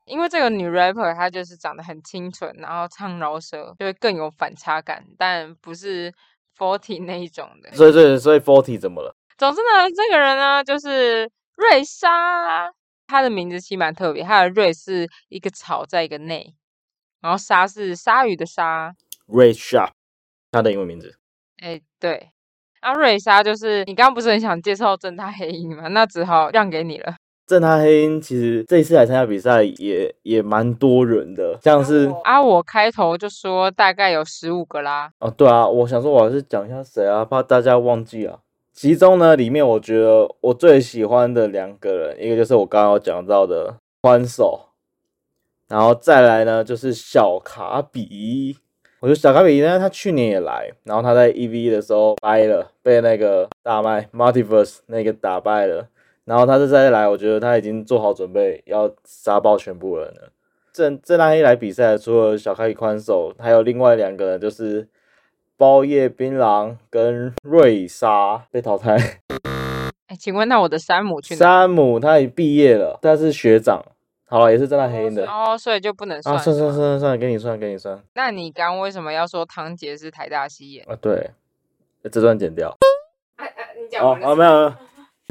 [0.06, 6.12] 因为这个女 rapper 她就是长得很清纯，然后唱饶舌就会更有反差感，但不是
[6.56, 7.70] Forty 那一种的。
[7.72, 9.14] 所以，所以，所以 Forty 怎么了？
[9.36, 12.72] 总之呢，这个人呢就是瑞莎，
[13.08, 16.54] 他的名字其实蛮特别，它的瑞是一个草在一个内，
[17.22, 18.94] 然后鲨是鲨鱼的鲨。
[19.26, 19.90] Ray Sharp，
[20.52, 21.16] 他的英文名字。
[21.56, 22.30] 哎，对，
[22.80, 25.88] 啊，瑞莎就是你刚刚不是很想介绍正太黑鹰吗？
[25.88, 27.16] 那只好让给你了。
[27.46, 35.10] 正太黑鹰其实这一次来参加比赛也也蛮多人的，像是啊，我开头就说大概有十五个啦。
[35.20, 38.38] 哦，对啊，我想说我还是讲一下谁啊，怕大家忘记啊。
[38.80, 44.68] 其中呢，里面我觉得我最喜欢的两个人，一个就是我刚刚讲到的宽手，
[45.66, 48.56] 然后再来呢就是小卡比。
[49.00, 55.88] 我觉得小卡比呢，他去年也来，然后他在 EV 的时候掰了，被那个大麦 Multiverse 那个打败了。
[56.24, 60.30] 然后他这再来，我觉得他已经做好准备要杀爆全部人了。
[60.72, 64.86] 这这那一来比赛，除了小卡比宽手，还有另外两个人，就是
[65.58, 68.96] 包叶槟榔跟瑞莎被淘汰。
[70.06, 71.38] 哎，请问那我的山姆去哪？
[71.38, 73.84] 山姆他已毕业了，但是学长，
[74.28, 76.32] 好了，也是正大黑鹰的哦，所以就不能算。
[76.32, 76.38] 啊。
[76.38, 80.86] 算算算算算，给你算给你算那你刚刚为什么要说汤杰是台大西演？
[80.88, 80.96] 啊。
[81.00, 81.32] 对，
[82.08, 82.72] 这段剪掉。
[83.34, 84.74] 哎哎，你哦哦，没有，没有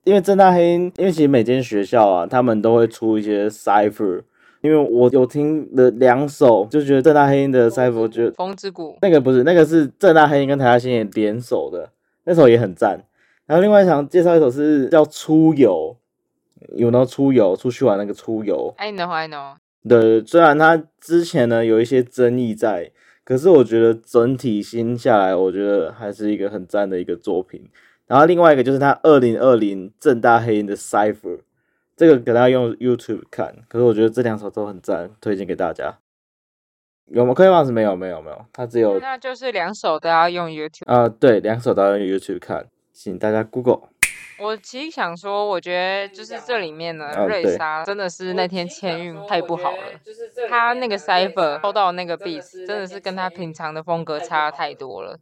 [0.04, 4.24] 因为正大黑鹰，因为其实每间学校啊，他们都会出一些 cipher。
[4.62, 8.98] 因为我有听了两首，就觉得正大黑鹰的 cipher，我觉得风之谷。
[9.02, 11.92] 那个不是，那个是正大黑鹰跟台大星野联手的，
[12.24, 13.04] 那首也很赞。
[13.46, 15.96] 然后另外想介绍一首是叫《出游》，
[16.76, 19.56] 有那出游出去玩那个出游？I know, I know。
[19.88, 22.92] 对，虽然它之前呢有一些争议在，
[23.24, 27.70] 可是我觉得整体新下来，我觉得还是一个很赞的一个作品。
[28.06, 31.40] 然后另外一个就是他二零二零正大黑鹰的 Cipher，
[31.98, 35.98] 这个给大家用 YouTube 看，可是我觉得这两首都很赞，推荐给大家。
[37.08, 37.34] 有吗？
[37.34, 40.86] 科学 box 没有没有没有，它只有那就是两首都要用 YouTube。
[40.86, 43.90] 啊、对，两首都要用 YouTube 看，请大家 Google。
[44.40, 49.78] 我其实想说，我觉得就是这里面呢，啊瑞莎真的是那天签运太不好了。
[50.48, 55.18] 他那个 Cypher 抽到那个 beat 真的是跟他平常的风格差太多了，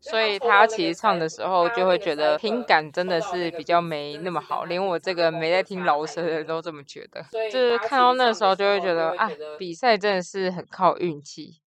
[0.00, 7.22] 所以他其实唱的时候就会觉得听感真的是比较没那么好，连我这个没在听饶舌的人都这么觉得。
[7.50, 11.60] 就是看到那时候就会觉得啊，比赛真的是很靠运气。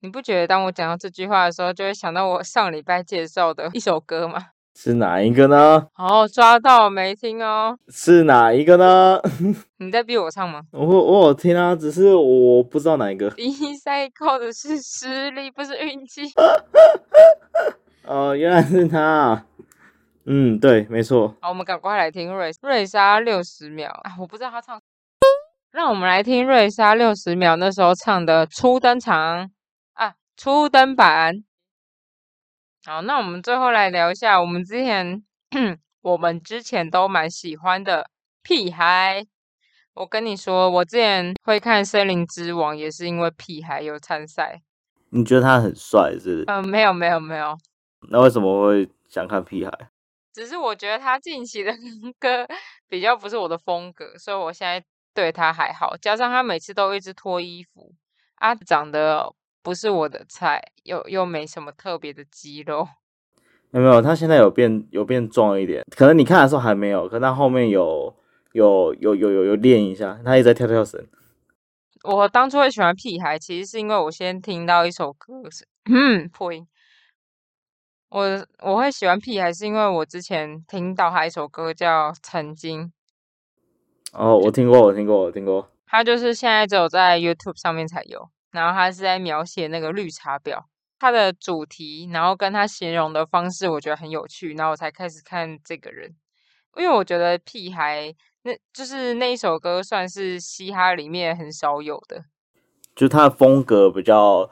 [0.00, 4.50] 你不觉得当我讲到这句话的时候，就会想到我上礼拜介绍的一首歌吗？
[4.80, 5.88] 是哪一个呢？
[5.96, 7.76] 哦，抓到没听哦？
[7.88, 9.20] 是哪一个呢？
[9.78, 10.62] 你在逼我唱吗？
[10.70, 13.28] 我我有听啊，只是我不知道哪一个。
[13.30, 16.22] 比赛靠的是实力，不是运气。
[18.06, 19.44] 哦，原来是他啊。
[20.26, 21.34] 嗯，对，没错。
[21.40, 24.12] 好，我们赶快来听瑞瑞莎六十秒啊！
[24.20, 24.80] 我不知道他唱，
[25.72, 29.50] 让我们来听瑞莎六十秒那时候唱的初登场
[29.94, 31.42] 啊，初登版。
[32.88, 35.22] 好，那我们最后来聊一下我们之前
[36.00, 38.08] 我们之前都蛮喜欢的
[38.42, 39.26] 屁孩。
[39.92, 44.62] 我跟你说，我之前会看《森林之王》，也是因为屁孩有参赛。
[45.10, 46.44] 你觉得他很帅是不是？
[46.46, 47.54] 嗯、没有没有没有，
[48.08, 49.70] 那为什么会想看屁孩？
[50.32, 51.70] 只是我觉得他近期的
[52.18, 52.48] 歌
[52.88, 55.94] 比较不是我的风格，所以我现在对他还好。
[55.98, 57.92] 加上他每次都一直脱衣服，
[58.36, 62.88] 啊，长得不是我的菜，又又没什么特别的肌肉。
[63.70, 64.00] 有 没有？
[64.00, 68.16] 他现在有变有变壮一点，可能你看的时候还没有，可他后面有
[68.52, 71.06] 有有有有有练一下，他一直在跳跳绳。
[72.04, 76.66] 我当初会喜欢屁孩，其实是因为我先听到一首歌是，嗯，破音。
[78.10, 82.84] 我我会喜欢屁孩，是因为我之前听到他一首歌叫《曾经》，
[84.12, 85.68] 哦，我听过，我听过，我听过。
[85.86, 90.64] 他就是现在只有在 YouTube 上面才有，然后他是在描写那个绿茶婊，
[90.98, 96.14] 他的主题，然后跟他形容的方式，我觉得很有趣，然后我才开始看这个人。
[96.76, 102.24] 因为我觉得屁孩那就是那一首歌算是嘻哈里面很少有的。
[102.94, 104.48] 就他的风格比较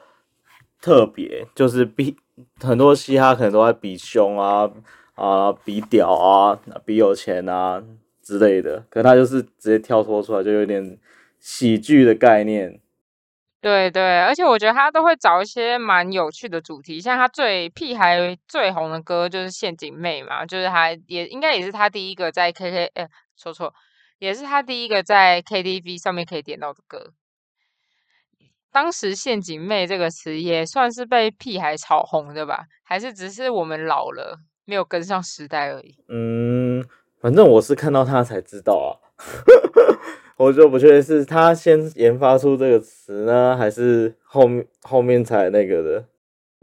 [0.81, 2.17] 特别，就是比
[2.59, 4.69] 很多嘻哈可能都在比胸啊
[5.15, 7.83] 啊，比屌啊，比有钱啊
[8.21, 10.99] 之类的，可他就是直接跳脱出来，就有点
[11.39, 12.79] 喜剧的概念。
[13.59, 23.73] 对对，而且我觉得他都会找一些蛮有趣的主题，像他最屁孩最红的歌就是《陷阱妹》嘛，就是他也应该也是他第一个在 K K 哎说错，
[24.19, 27.13] 也是他第一个在 K T V 上面可以点到的歌。
[28.71, 32.65] 当时“陷阱妹”这个词也算是被屁孩炒红的吧？
[32.83, 35.95] 还是只是我们老了没有跟上时代而已？
[36.09, 36.85] 嗯，
[37.19, 39.01] 反正我是看到他才知道啊。
[40.37, 46.07] 我就不确定是他先研发出这个词呢，还是后面后面才那个的。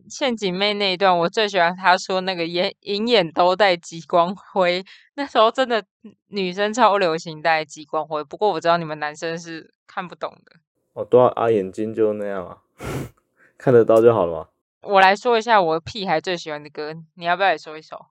[0.08, 4.84] 陷阱妹那一段，我最喜欢她说那个眼隐眼都带激光灰，
[5.14, 5.82] 那时候真的
[6.28, 8.22] 女生超流行带激光灰。
[8.22, 10.52] 不过我知道你们男生是看不懂的。
[10.92, 12.58] 哦，对啊，眼睛就那样啊，
[13.58, 14.48] 看得到就好了嘛。
[14.82, 18.06] 我来说一下我屁孩最喜欢的歌，你要不要也说一首？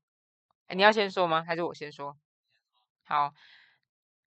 [0.76, 1.44] 你要先说吗？
[1.48, 2.18] 还是我先说？
[3.06, 3.32] 好。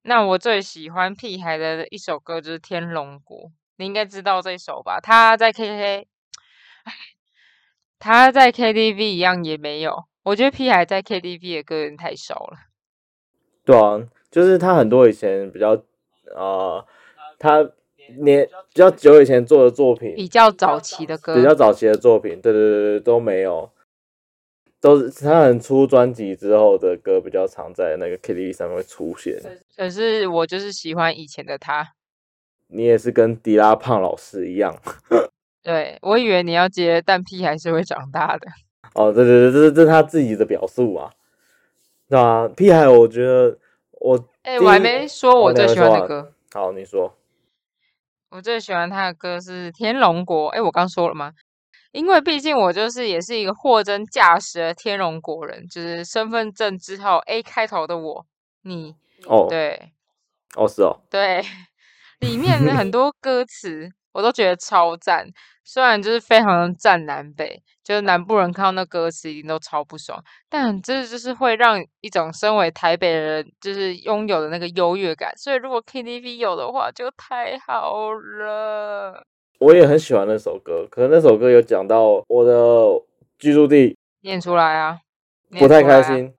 [0.08, 3.38] 那我最喜欢屁孩的一首歌就是《天龙国》，
[3.76, 5.00] 你应该知道这首吧？
[5.00, 6.08] 他在 K K，
[7.98, 10.04] 他在 K T V 一样也没有。
[10.22, 12.56] 我觉得屁孩在 K T V 的歌有点太少了。
[13.64, 15.72] 对啊，就是他很多以前比较
[16.36, 16.84] 啊，
[17.36, 17.68] 他
[18.20, 23.68] 年比较久以前做的作品，比较早期的歌，比较早期的作品，对对对对都没有。
[24.78, 29.34] 都是他很出专辑之后的歌比较常在那个 KTV 上面会出现。
[29.76, 31.92] 可是我就是喜欢以前的他。
[32.68, 34.76] 你也是跟迪拉胖老师一样。
[35.62, 38.48] 对，我以为你要接，但屁还是会长大的。
[38.94, 41.12] 哦，对对对，这是这是他自己的表述啊。
[42.08, 43.58] 那屁孩，我觉得
[44.00, 46.32] 我哎，我还没说我最喜欢的歌。
[46.52, 47.14] 好，你说。
[48.30, 50.48] 我最喜欢他的歌是《天龙国》。
[50.54, 51.32] 哎，我刚说了吗？
[51.92, 58.26] 因为毕竟我就是也是一个货真价实的天龙国人，就是身份证之后 A 开头的我，
[58.62, 59.92] 你哦，对，
[60.54, 61.42] 哦是哦，对，
[62.20, 65.26] 里面的很多歌词我都觉得超赞，
[65.64, 79.24] 虽然就是非常的赞南北，就是南部人看到那歌词一定都超不爽，但这就是会让一种身为台北人就是拥有的那个优越感，所以如果 KTV 有的话就太好了。
[79.58, 82.86] 我也很喜欢那首歌，可是那首歌有讲到我的
[83.38, 85.00] 居住地，念出来啊，
[85.58, 86.34] 不太开心。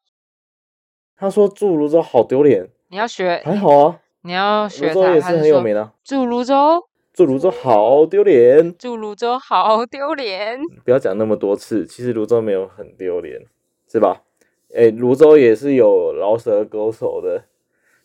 [1.17, 5.91] 他说住泸州好丢脸，你要学还好啊，你要学泸州也是很有名的。
[6.03, 10.59] 住泸州，住泸州好丢脸，住泸州好丢脸。
[10.85, 13.41] 不要讲那么多次，其实泸州没有很丢脸，
[13.91, 14.21] 是吧？
[14.75, 17.45] 哎，泸州也是有饶舌歌手的，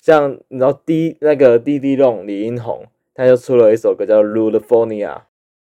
[0.00, 2.86] 像你知道滴那个滴滴龙李英宏。
[3.14, 5.08] 他就出了一首歌叫《Lulifornia》。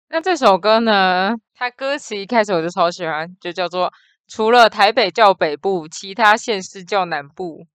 [0.09, 1.35] 那这首歌呢？
[1.55, 3.91] 它歌词一开始我就超喜欢，就叫做
[4.29, 7.65] “除了台北叫北部，其他县市叫南部”。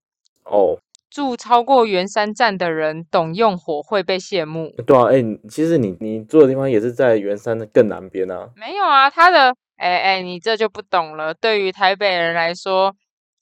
[0.45, 4.73] 哦，住超过圆山站的人懂用火会被羡慕。
[4.87, 8.49] 对啊，哎，其实你你住的地方也是在圆山的更南边啊。
[8.55, 11.33] 没有啊，他的哎哎，你这就不懂了。
[11.33, 12.95] 对于台北人来说，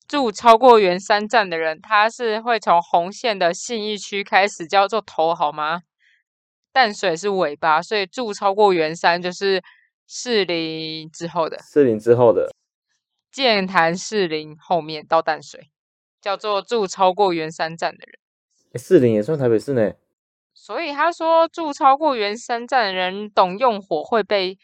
[0.08, 5.82] 住超过圆山站的人，他是会从红线的信义区开始叫做头，好吗？
[6.72, 9.62] 淡水是尾巴，所以住超过圆山就是
[10.08, 11.58] 士林之后的。
[11.72, 12.50] 士林之后的
[13.34, 15.72] 剑潭士林后面到淡水，
[16.22, 18.20] 叫做住超过圆山站的人。
[18.82, 19.92] 士林也算台北市呢。
[20.54, 24.58] 所以他说住超过圆山站的人懂用火会被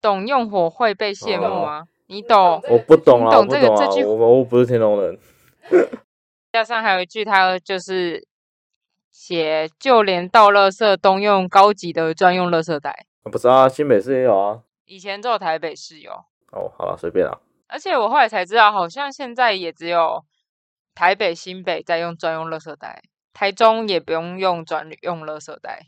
[0.00, 1.84] 懂用火会被羡慕吗？
[2.06, 2.60] 你懂？
[2.68, 5.18] 我不懂啊，懂这个这句，我我不是天龙人。
[6.50, 8.26] 加上还有一句，他就是。
[9.14, 16.10] 写就连倒垃圾都用高级的专用垃圾袋，不是啊，新北市也有啊，以前只有台北市有。
[16.50, 17.38] 哦，好了，随便啦。
[17.72, 20.22] 而且我后来才知道，好像现在也只有
[20.94, 25.86] 台北、新北在用专用垃圾袋，台中也不用用专用垃圾袋，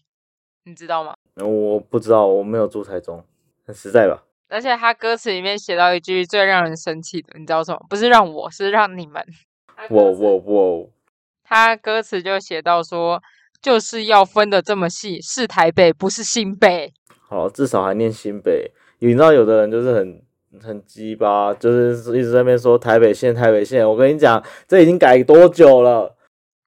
[0.64, 1.14] 你知道吗？
[1.37, 3.22] 我不知道，我没有住台中，
[3.66, 4.22] 很实在吧？
[4.49, 7.85] 而且他歌词里面写到一句最让人生气的，你知道什么？
[7.91, 9.22] 不是让我是让你们。
[9.91, 10.91] 我我我。
[11.43, 13.22] 他歌词就写到说，
[13.61, 16.95] 就是要分的这么细，是台北不是新北。
[17.28, 18.72] 好，至少还念新北。
[19.01, 20.24] 你知道有的人就是很
[20.62, 23.88] 很鸡巴，就是一直在那边说台北县台北县。
[23.88, 26.14] 我跟你讲，这已经改多久了？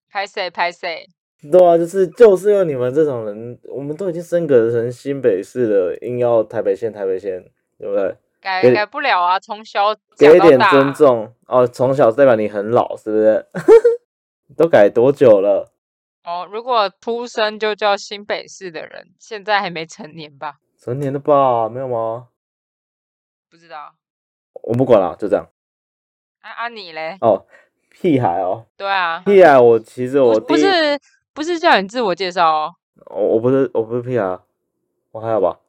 [0.09, 1.07] 拍谁拍谁？
[1.51, 7.43] 对啊，就是就是用你们这种人，我们都已经升格成新北市了，硬要台北县台北县，
[7.77, 8.15] 对不对？
[8.41, 11.67] 改改不了啊，从小给一点尊重哦。
[11.67, 13.45] 从小代表你很老，是不是？
[14.55, 15.71] 都改多久了？
[16.23, 20.55] 哦，如果出生就叫新北市的人，现在还没成年吧？
[20.79, 21.67] 成年了吧？
[21.67, 22.27] 没有吗？
[23.49, 23.93] 不知道。
[24.63, 25.47] 我不管了，就这样。
[26.41, 27.17] 啊啊，你嘞？
[27.21, 27.45] 哦，
[27.89, 30.65] 屁孩哦，对啊，屁孩，我其实我不不是
[31.33, 32.75] 不是叫你自我介绍哦。
[33.05, 34.39] 我我不是我不是屁孩，
[35.11, 35.59] 我还好吧？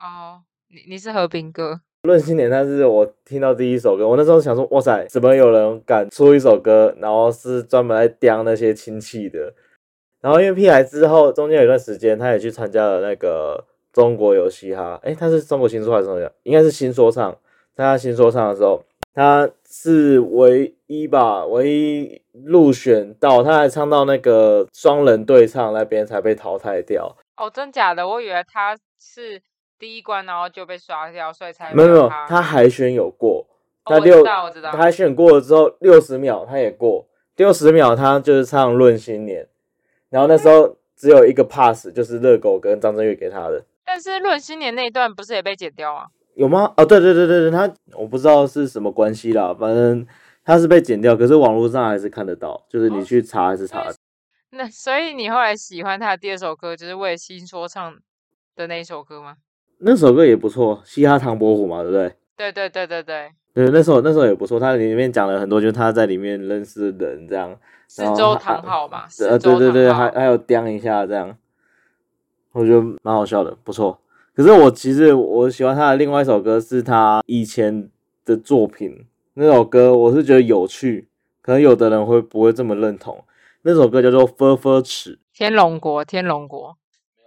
[0.00, 9.54] 哦，你你是和平哥，论新年，但是我听到第一首歌，我那时候想说，哇塞，怎么有人敢出一首歌，然后是专门来刁那些亲戚的？
[10.20, 16.32] 然后因为屁孩之后，中间有一段时间，他也去参加了那个中国有嘻哈，诶，他是中国新说唱还是什么？
[16.44, 17.36] 应该是新说唱。
[17.74, 18.82] 参加新说唱的时候，
[19.14, 27.16] 他是唯一吧，唯一入选到，他还唱到那个双人对唱那边才被淘汰掉。
[27.38, 28.06] 哦，真假的？
[28.06, 29.40] 我以为他是
[29.78, 32.42] 第一关，然后就被刷掉，所以才没有没有，他。
[32.42, 33.46] 海选有过，
[33.84, 39.44] 哦我他六知道我知道他海选过了之后，六十秒他也过，六十秒他就是唱《论新年》，
[40.10, 46.06] 然后那时候只有一个 pass，就是热狗跟张震岳给他的，但是论新年那一段不是也被剪掉啊？
[46.34, 46.72] 有吗？
[46.76, 50.06] 哦，对对对对对，他我不知道是什么关系啦，反正
[50.44, 53.84] 他是被剪掉，可是网络上还是看得到，就是你去查还是查。
[54.54, 57.94] 那所以你后来喜欢他的第二首歌，就是为新说唱
[58.56, 59.36] 的那一首歌吗？
[59.78, 62.14] 那首歌也不错，嘻哈唐伯虎嘛，对不对？
[62.36, 67.58] 对对对对对，对，那首那首也不错，他里面讲了很多，就是他在里面认识人这样。
[67.88, 71.36] 四周然后还堂号嘛，呃，四对周对对，还还有掂一下这样，
[72.52, 73.98] 我觉得蛮好笑的，不错。
[74.34, 77.88] 可是我其实我喜欢他的另外一首歌是他以前
[78.24, 81.08] 的作品，那首歌我是觉得有趣，
[81.40, 83.22] 可能有的人会不会这么认同。
[83.62, 86.76] 那首歌叫做《分分尺》，天龙国，天龙国，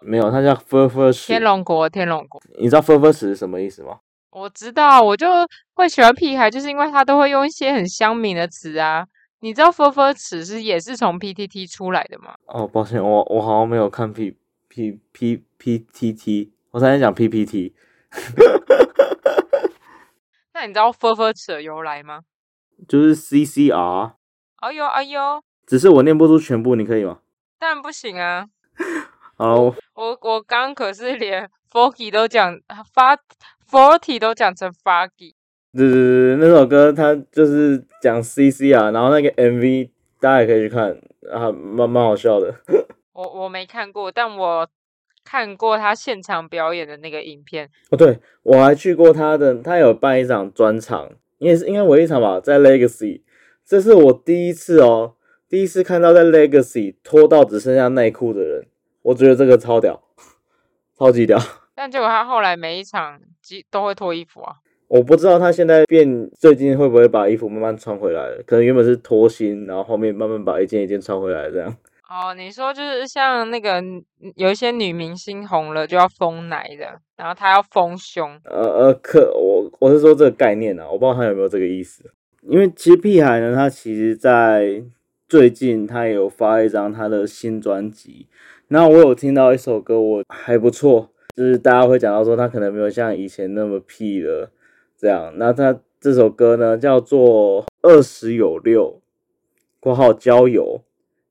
[0.02, 1.42] 没有，它叫《分分尺天》。
[1.44, 2.42] 龙国，天龙国。
[2.60, 4.00] 你知道“分分尺”是什么意思吗？
[4.32, 5.28] 我知道，我就
[5.76, 9.06] 会喜欢屁孩，就是因为他都会用一些很乡民的词啊。
[9.40, 12.34] 你知道“分分尺”是也是从 PTT 出来的吗？
[12.48, 14.36] 哦，抱歉，我我好像没有看 P
[14.76, 17.74] P P P T T，我才在讲 P P T。
[20.54, 22.24] 那你知道“分分尺”的由来吗？
[22.86, 24.16] 就是 C C R，
[24.58, 27.20] 哎呦哎呦，只是我念不出全部，你可以吗？
[27.58, 28.50] 当然不行啊！
[29.38, 32.60] 好，我我我刚可是连 forty 都讲
[32.94, 33.18] 发
[33.70, 35.36] forty 都讲成 foggy。
[35.72, 40.90] 对对对，那首歌它就是讲 C C R，，然后那个 M V 大家也可以去看
[41.32, 42.54] 啊，蛮蛮好笑的。
[43.16, 44.68] 我我没看过，但我
[45.24, 47.70] 看过他现场表演的那个影片。
[47.90, 53.22] 哦，对我还去过他的，他有办一场专场，应该是应该唯一一场吧，在 Legacy，
[53.66, 55.16] 这是我第一次哦，
[55.48, 58.68] 第一次看到在 Legacy 脱到只剩下内裤的人，
[59.02, 60.04] 我觉得这个超屌，
[60.98, 61.40] 超级屌。
[61.74, 64.56] 但结果他后来每一场几都会脱衣服啊。
[64.88, 71.76] 我不知道他现在变最近会不会把衣服慢慢穿回来了，可能原本是脱新，然后后面慢慢把一件一件穿回来这样。
[72.08, 73.84] 哦，你说就是像那个
[74.36, 78.40] 有一些女明星红了就要封奶的，然后她要丰胸。
[78.44, 82.12] 呃呃，可我我是说这个概念啊，我不知道他有没有这个意思。
[82.44, 84.84] 因为其实屁孩呢，他其实在
[85.28, 88.28] 最近他也有发一张他的新专辑，
[88.68, 94.52] 那我有听到一首歌，我还不错，就是大家会讲到说他可能没有像以前那么屁了
[94.96, 95.34] 这样。
[95.38, 99.02] 那他这首歌呢叫做《二十有六》，
[99.80, 100.84] 括号交友。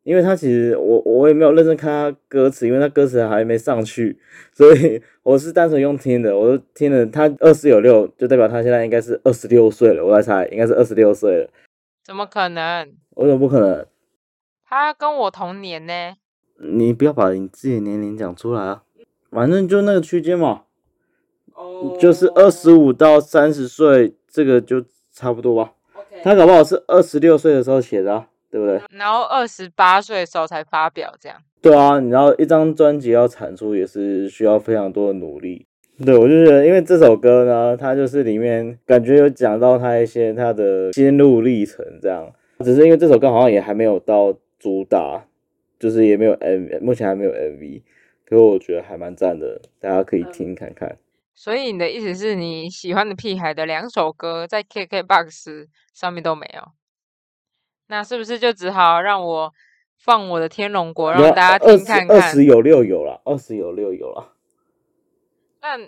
[0.04, 4.16] 因为他其实我我也没有认真看他歌词，因为他歌词还没上去，
[4.52, 6.38] 所以我是单纯用听的。
[6.38, 10.04] 我就听了他二十有六，就代表他现在应该是二十六岁了。
[10.04, 11.50] 我来猜，应该是二十六岁了。
[12.04, 12.92] 怎么可能？
[13.14, 13.86] 我怎么不可能？
[14.66, 15.92] 他跟我同年呢。
[16.60, 18.82] 你不要把你自己的年龄讲出来啊！
[19.30, 20.62] 反正就那个区间嘛，
[21.54, 25.72] 哦就是二十五到三十岁，这个就差不多吧。
[26.22, 28.80] 他搞不好是二十六岁的时候写的、啊，对不对？
[28.96, 31.36] 然后二十八岁的时候才发表，这样。
[31.60, 35.66] 对啊，你知道一张专辑要产出也是需要非常多的努力。
[36.06, 42.32] 对，我就觉得，因为这首歌呢，它就是里面感觉有讲到他一些他的心路历程，这样。
[42.60, 45.24] 只是因为这首歌好像也还没有到主打，
[45.80, 47.82] 就是也没有 MV，目前还没有 MV，
[48.24, 50.96] 可是我觉得还蛮赞的，大家可以听看看。
[51.34, 56.62] 所以你的意思是你喜欢的屁孩的两首歌在 KKBOX 上面都没有？
[57.94, 59.52] 那是不是就只好让我
[59.96, 62.16] 放我的《天龙国》让大家听看看？
[62.16, 64.32] 二十有六有了，二十有六有了。
[65.60, 65.80] 但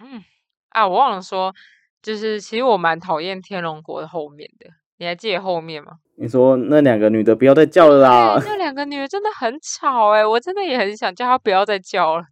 [0.00, 0.22] 嗯
[0.68, 1.52] 啊，我忘了说，
[2.00, 5.94] 就是其实我蛮讨厌《天龙国》的后面的，你还记得后面吗？
[6.14, 8.50] 你说那两个女的不要再叫了啦对，！
[8.50, 12.24] 那两个女的真的很吵哎、我真的也很想叫她不要再叫了。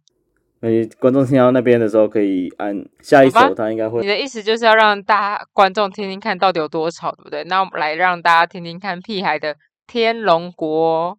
[0.59, 7.43] 所以观众听到那边的时候，可以按下一首，他应该会你的意思就是要让大家观众听听看到底有多吵，对不对？
[7.43, 9.55] 那我们来让大家听听看屁孩的
[9.85, 11.17] 天龙国。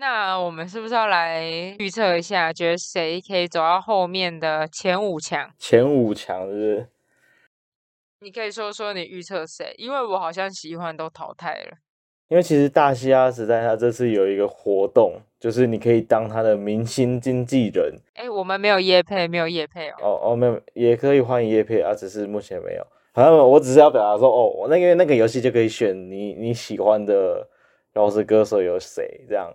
[0.00, 1.44] 那我们是不是要来
[1.78, 5.50] 预测一下，觉得谁可以走到后面的前五强？
[5.58, 6.88] 前五强是不是？
[8.20, 9.74] 你可以说说你预测谁？
[9.76, 11.78] 因为我好像喜欢都淘汰了。
[12.28, 17.94] 因为其实大西亚时代它这次有一个活动，就是你可以当他的明星经纪人。
[18.14, 19.94] 哎，我们没有叶配，没有叶配哦。
[20.02, 22.86] 哦哦，没有，也可以欢迎叶配啊，只是目前没有。
[23.12, 27.48] 好像我只是要表达说，哦，我那个那个游戏就可以选你你喜欢的
[27.94, 29.50] 饶舌歌手有谁这样。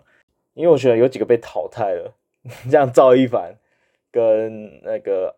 [0.54, 2.12] 因为我觉得有几个被淘汰了，
[2.68, 3.54] 像赵一凡
[4.10, 5.34] 跟那个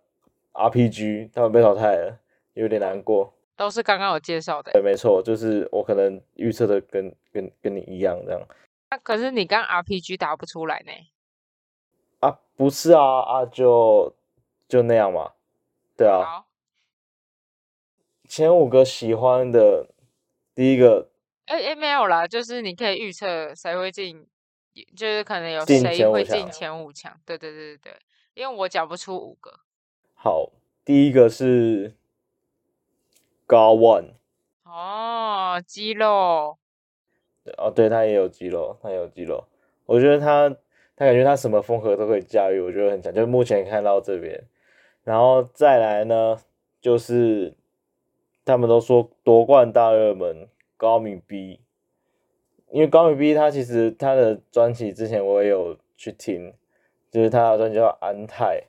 [0.54, 2.18] RPG 他们被淘汰了，
[2.54, 3.32] 有点难过。
[3.56, 4.72] 都是刚刚有介绍的。
[4.72, 8.40] 对，没错，就是我可能预测的跟跟跟你一样这样。
[8.90, 10.92] 那可是你刚 RPG 答不出来呢？
[12.20, 14.14] 啊，不是啊啊，就
[14.68, 15.32] 就那样嘛。
[15.96, 16.22] 对啊。
[16.22, 16.46] 好。
[18.28, 19.88] 前五个喜欢的，
[20.54, 21.08] 第一个。
[21.46, 24.26] 哎哎，没有啦，就是你可以预测谁会进。
[24.94, 27.18] 就是可能有谁会进前五强？
[27.24, 27.98] 对对对对对，
[28.34, 29.60] 因为我讲不出五个。
[30.12, 30.50] 好，
[30.84, 31.94] 第一个是
[33.46, 34.10] 高 one。
[34.64, 36.58] 哦，肌肉。
[37.56, 39.44] 哦，对他也有肌肉，他也有肌肉。
[39.86, 40.48] 我觉得他，
[40.96, 43.14] 他感觉他什么风格都可以驾驭，我觉得很强。
[43.14, 44.44] 就目前看到这边，
[45.04, 46.38] 然后再来呢，
[46.80, 47.54] 就是
[48.44, 51.60] 他们都说夺冠大热门高敏 B。
[52.72, 56.52] 因为高敏 B 他其实他的专辑之前我也有去听，
[57.12, 58.60] 就是他的专辑叫《安泰》，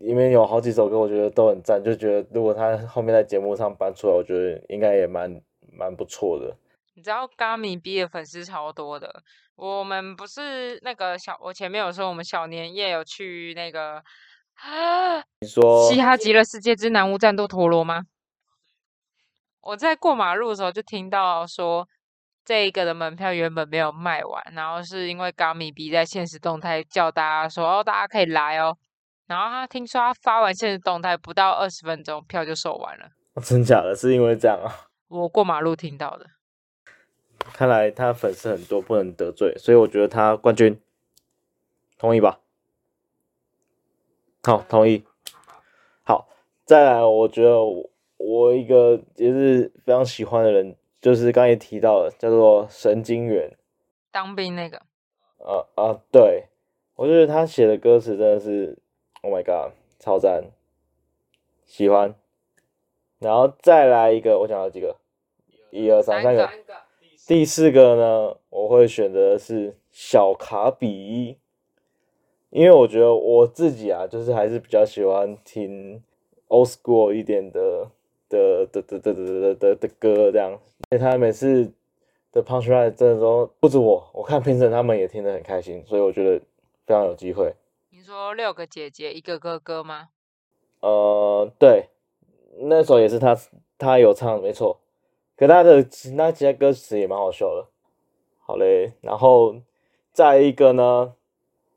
[0.00, 5.40] 里面有好几首歌我觉得都很赞，就觉得如果他后面在节目上搬出来，我觉得应该也蛮
[5.72, 6.56] 蛮不错的。
[6.94, 9.22] 你知道高米 B 的粉丝超多的，
[9.56, 14.02] 我们不是那个小，我前面有说我们小年夜有去那个
[14.54, 18.02] 啊，你说嘻哈极乐世界之南无战斗陀螺吗？
[19.60, 21.86] 我在过马路的时候就听到说。
[22.42, 28.76] 这一个的门票原本没有卖完，然后是因为高米 B 在现实动态叫大家说哦，大家可以来哦。
[29.36, 33.08] 然后他听说他发完现实动态不到二十分钟，票就售完了。
[33.42, 33.94] 真假的？
[33.94, 34.90] 是因为这样啊？
[35.08, 36.26] 我过马路听到的。
[37.52, 40.80] 看来他粉丝很多，不能得罪，所以我觉得他冠军，
[41.96, 42.40] 同意吧？
[44.42, 45.04] 好，同意。
[46.02, 46.28] 好，
[46.64, 47.58] 再来，我觉得
[48.18, 50.76] 我一个也是非常喜欢的人。
[51.00, 53.56] 就是刚才提到的，叫做神经元，
[54.10, 54.76] 当兵那个。
[55.38, 56.48] 啊啊，对，
[56.94, 58.78] 我觉得他写的歌词真的是
[59.22, 60.44] ，Oh my god，超赞，
[61.66, 62.14] 喜欢。
[63.18, 64.96] 然后再来一个，我想要几个？
[65.70, 66.48] 一二三，三个。
[67.26, 71.38] 第四个呢，我会选择是小卡比，
[72.50, 76.02] 因为我觉得我自己啊，就是还是比较喜欢听
[76.48, 77.90] old school 一点的。
[78.30, 80.52] 的的的的的的的歌这样，
[80.90, 81.68] 而且他每次
[82.30, 86.38] 的 punchline 真的都不止我，我看评审他们也听得很开心，所以我觉得
[86.86, 87.52] 非常有机会。
[88.10, 90.08] 说六个姐姐一个哥哥吗？
[90.80, 91.90] 呃，对，
[92.58, 93.38] 那首也是他
[93.78, 94.80] 他有唱，没错。
[95.36, 95.86] 可他的
[96.16, 97.68] 那其他歌词也蛮好笑的。
[98.40, 99.54] 好嘞，然后
[100.10, 101.14] 再一个呢，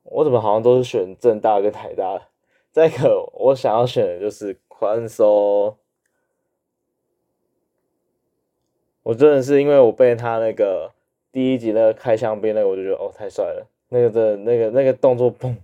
[0.02, 2.30] 我怎么好像都是选正大跟台大？
[2.72, 5.78] 再一个我想要选的就是宽松。
[9.04, 10.92] 我真的是因为我被他那个
[11.32, 15.56] 第一集那个开香槟那个，我就觉得哦太帅了，那个真的那个那个动作嘣，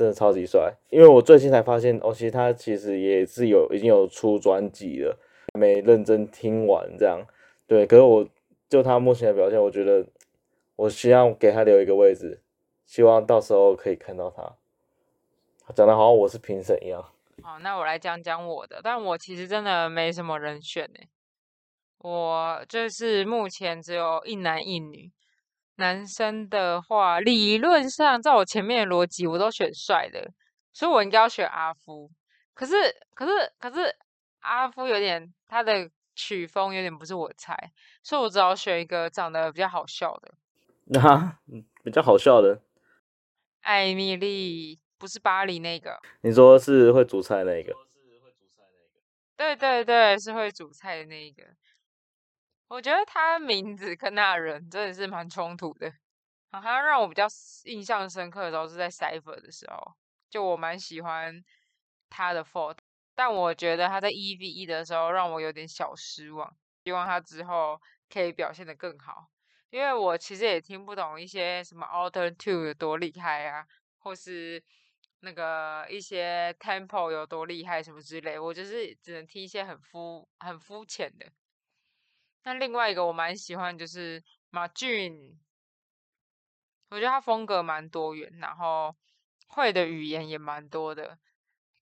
[0.00, 0.72] 真的超级帅。
[0.88, 5.14] 因为我最近才发现哦，其实他其实也是有已经有出专辑了，
[5.52, 7.20] 没认真听完这样。
[7.66, 8.26] 对，可是我
[8.70, 10.06] 就他目前的表现，我觉得
[10.76, 12.40] 我希望给他留一个位置，
[12.86, 14.54] 希望到时候可以看到他，
[15.74, 17.04] 讲的好像我是评审一样。
[17.42, 21.00] 好，那我来讲讲我的，但我其实真的没什么人选呢。
[21.98, 25.10] 我就是目前只有一男一女，
[25.80, 30.30] 男生的话，理论上在我前面的逻辑，我都选帅的，
[30.72, 32.08] 所以我应该要选阿夫。
[32.54, 32.74] 可是，
[33.14, 33.96] 可是，可是
[34.40, 37.72] 阿夫有点他的曲风有点不是我菜，
[38.02, 40.34] 所以我只好选一个长得比较好笑的。
[40.92, 41.38] 那
[41.82, 42.60] 比较好笑的，
[43.62, 45.98] 艾米丽不是巴黎那个？
[46.20, 47.74] 你说是会煮菜那个？
[49.36, 51.42] 对对对，是会煮菜的那一个。
[52.70, 55.92] 我觉得他名字跟那人真的是蛮冲突的。
[56.52, 57.26] 好像让我比较
[57.64, 59.94] 印象深刻的时候是在 Cipher 的时候，
[60.30, 61.42] 就我蛮喜欢
[62.08, 62.80] 他的 f o r t
[63.16, 66.56] 但我觉得他在 E V E 的时候让我有点小失望。
[66.84, 69.28] 希望他之后可以表现的更好，
[69.70, 73.66] 因为我其实也听不懂一些什么 Alter Two 有多厉害啊，
[73.98, 74.62] 或是
[75.18, 81.26] 那个一些 Tempo 有多厉害什么之类，我就是只能听一些很肤很肤浅的。
[82.42, 85.38] 那另外一个我蛮喜欢就是马俊，
[86.88, 88.96] 我觉得他风格蛮多元，然后
[89.48, 91.18] 会的语言也蛮多的，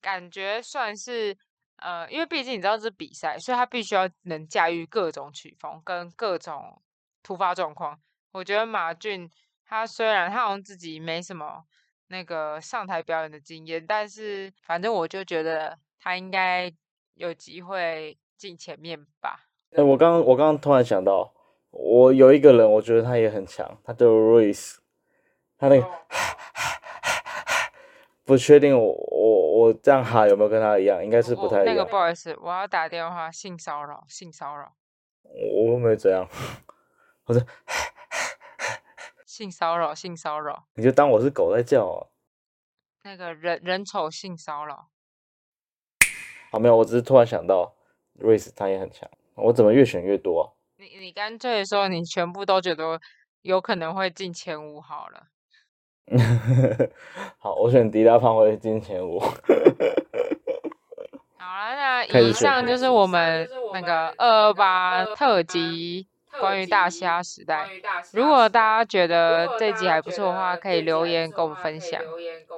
[0.00, 1.38] 感觉算是
[1.76, 6.82] 呃，因为毕竟你知道这是比赛，所以他必须要能驾驭各种曲风跟各种
[7.22, 8.00] 突发状况。
[8.32, 9.30] 我觉得马俊
[9.64, 11.64] 他虽然他好像自己没什么
[12.08, 16.72] 那个上台表演的经验，但是反正我就觉得他应该
[17.14, 19.47] 有机会进前面吧。
[19.76, 21.32] 哎、我刚我刚刚突然想到，
[21.70, 24.76] 我有一个人，我觉得他也很强，他叫 Race，
[25.56, 25.90] 他那个、哦
[28.24, 31.86] 不确定我我我这样哈有没有跟他一样，应该是不我那个太一样。
[31.86, 34.72] 不好意思，我要打电话性骚扰，性骚扰，
[35.22, 36.28] 我我没有这样，
[37.26, 37.42] 我说
[39.24, 42.06] 性骚扰，性骚扰，你就当我是狗在叫啊。
[43.04, 44.88] 那个人人丑性骚扰。
[46.50, 47.74] 好，没有，我只是突然想到
[48.18, 49.08] ，Race 他也很强，
[49.40, 50.44] 我怎么越选越多啊？
[50.76, 53.00] 你你干脆说你全部都觉得
[53.42, 55.24] 有可能会进前五好了。
[57.38, 59.18] 好，我选迪拉胖会进前五。
[59.18, 59.28] 好
[61.38, 66.06] 了，那 以上就是我们那个二二八特辑
[66.40, 67.68] 关于大虾时代。
[68.12, 72.00] 如果大家觉得这集还不错的话，可以留言跟我们分享。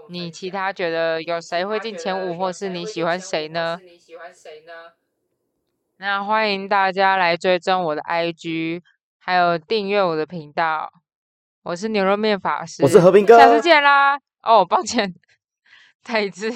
[0.09, 3.81] 你其他觉得有谁会进前五，或是你喜欢谁呢？
[6.03, 8.81] 那欢迎大家来追踪我的 IG，
[9.19, 10.91] 还有订阅我的频道。
[11.63, 14.19] 我是牛肉面法师，我是和平哥下次见啦！
[14.43, 15.13] 哦，抱歉，
[16.03, 16.51] 再一次，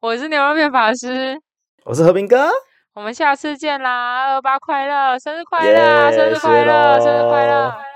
[0.00, 1.40] 我是牛肉面法师，
[1.84, 2.50] 我是和平哥，
[2.92, 4.32] 我们下次见啦！
[4.32, 7.87] 二八快乐，生日快耶乐，生日快乐，生日快喽乐！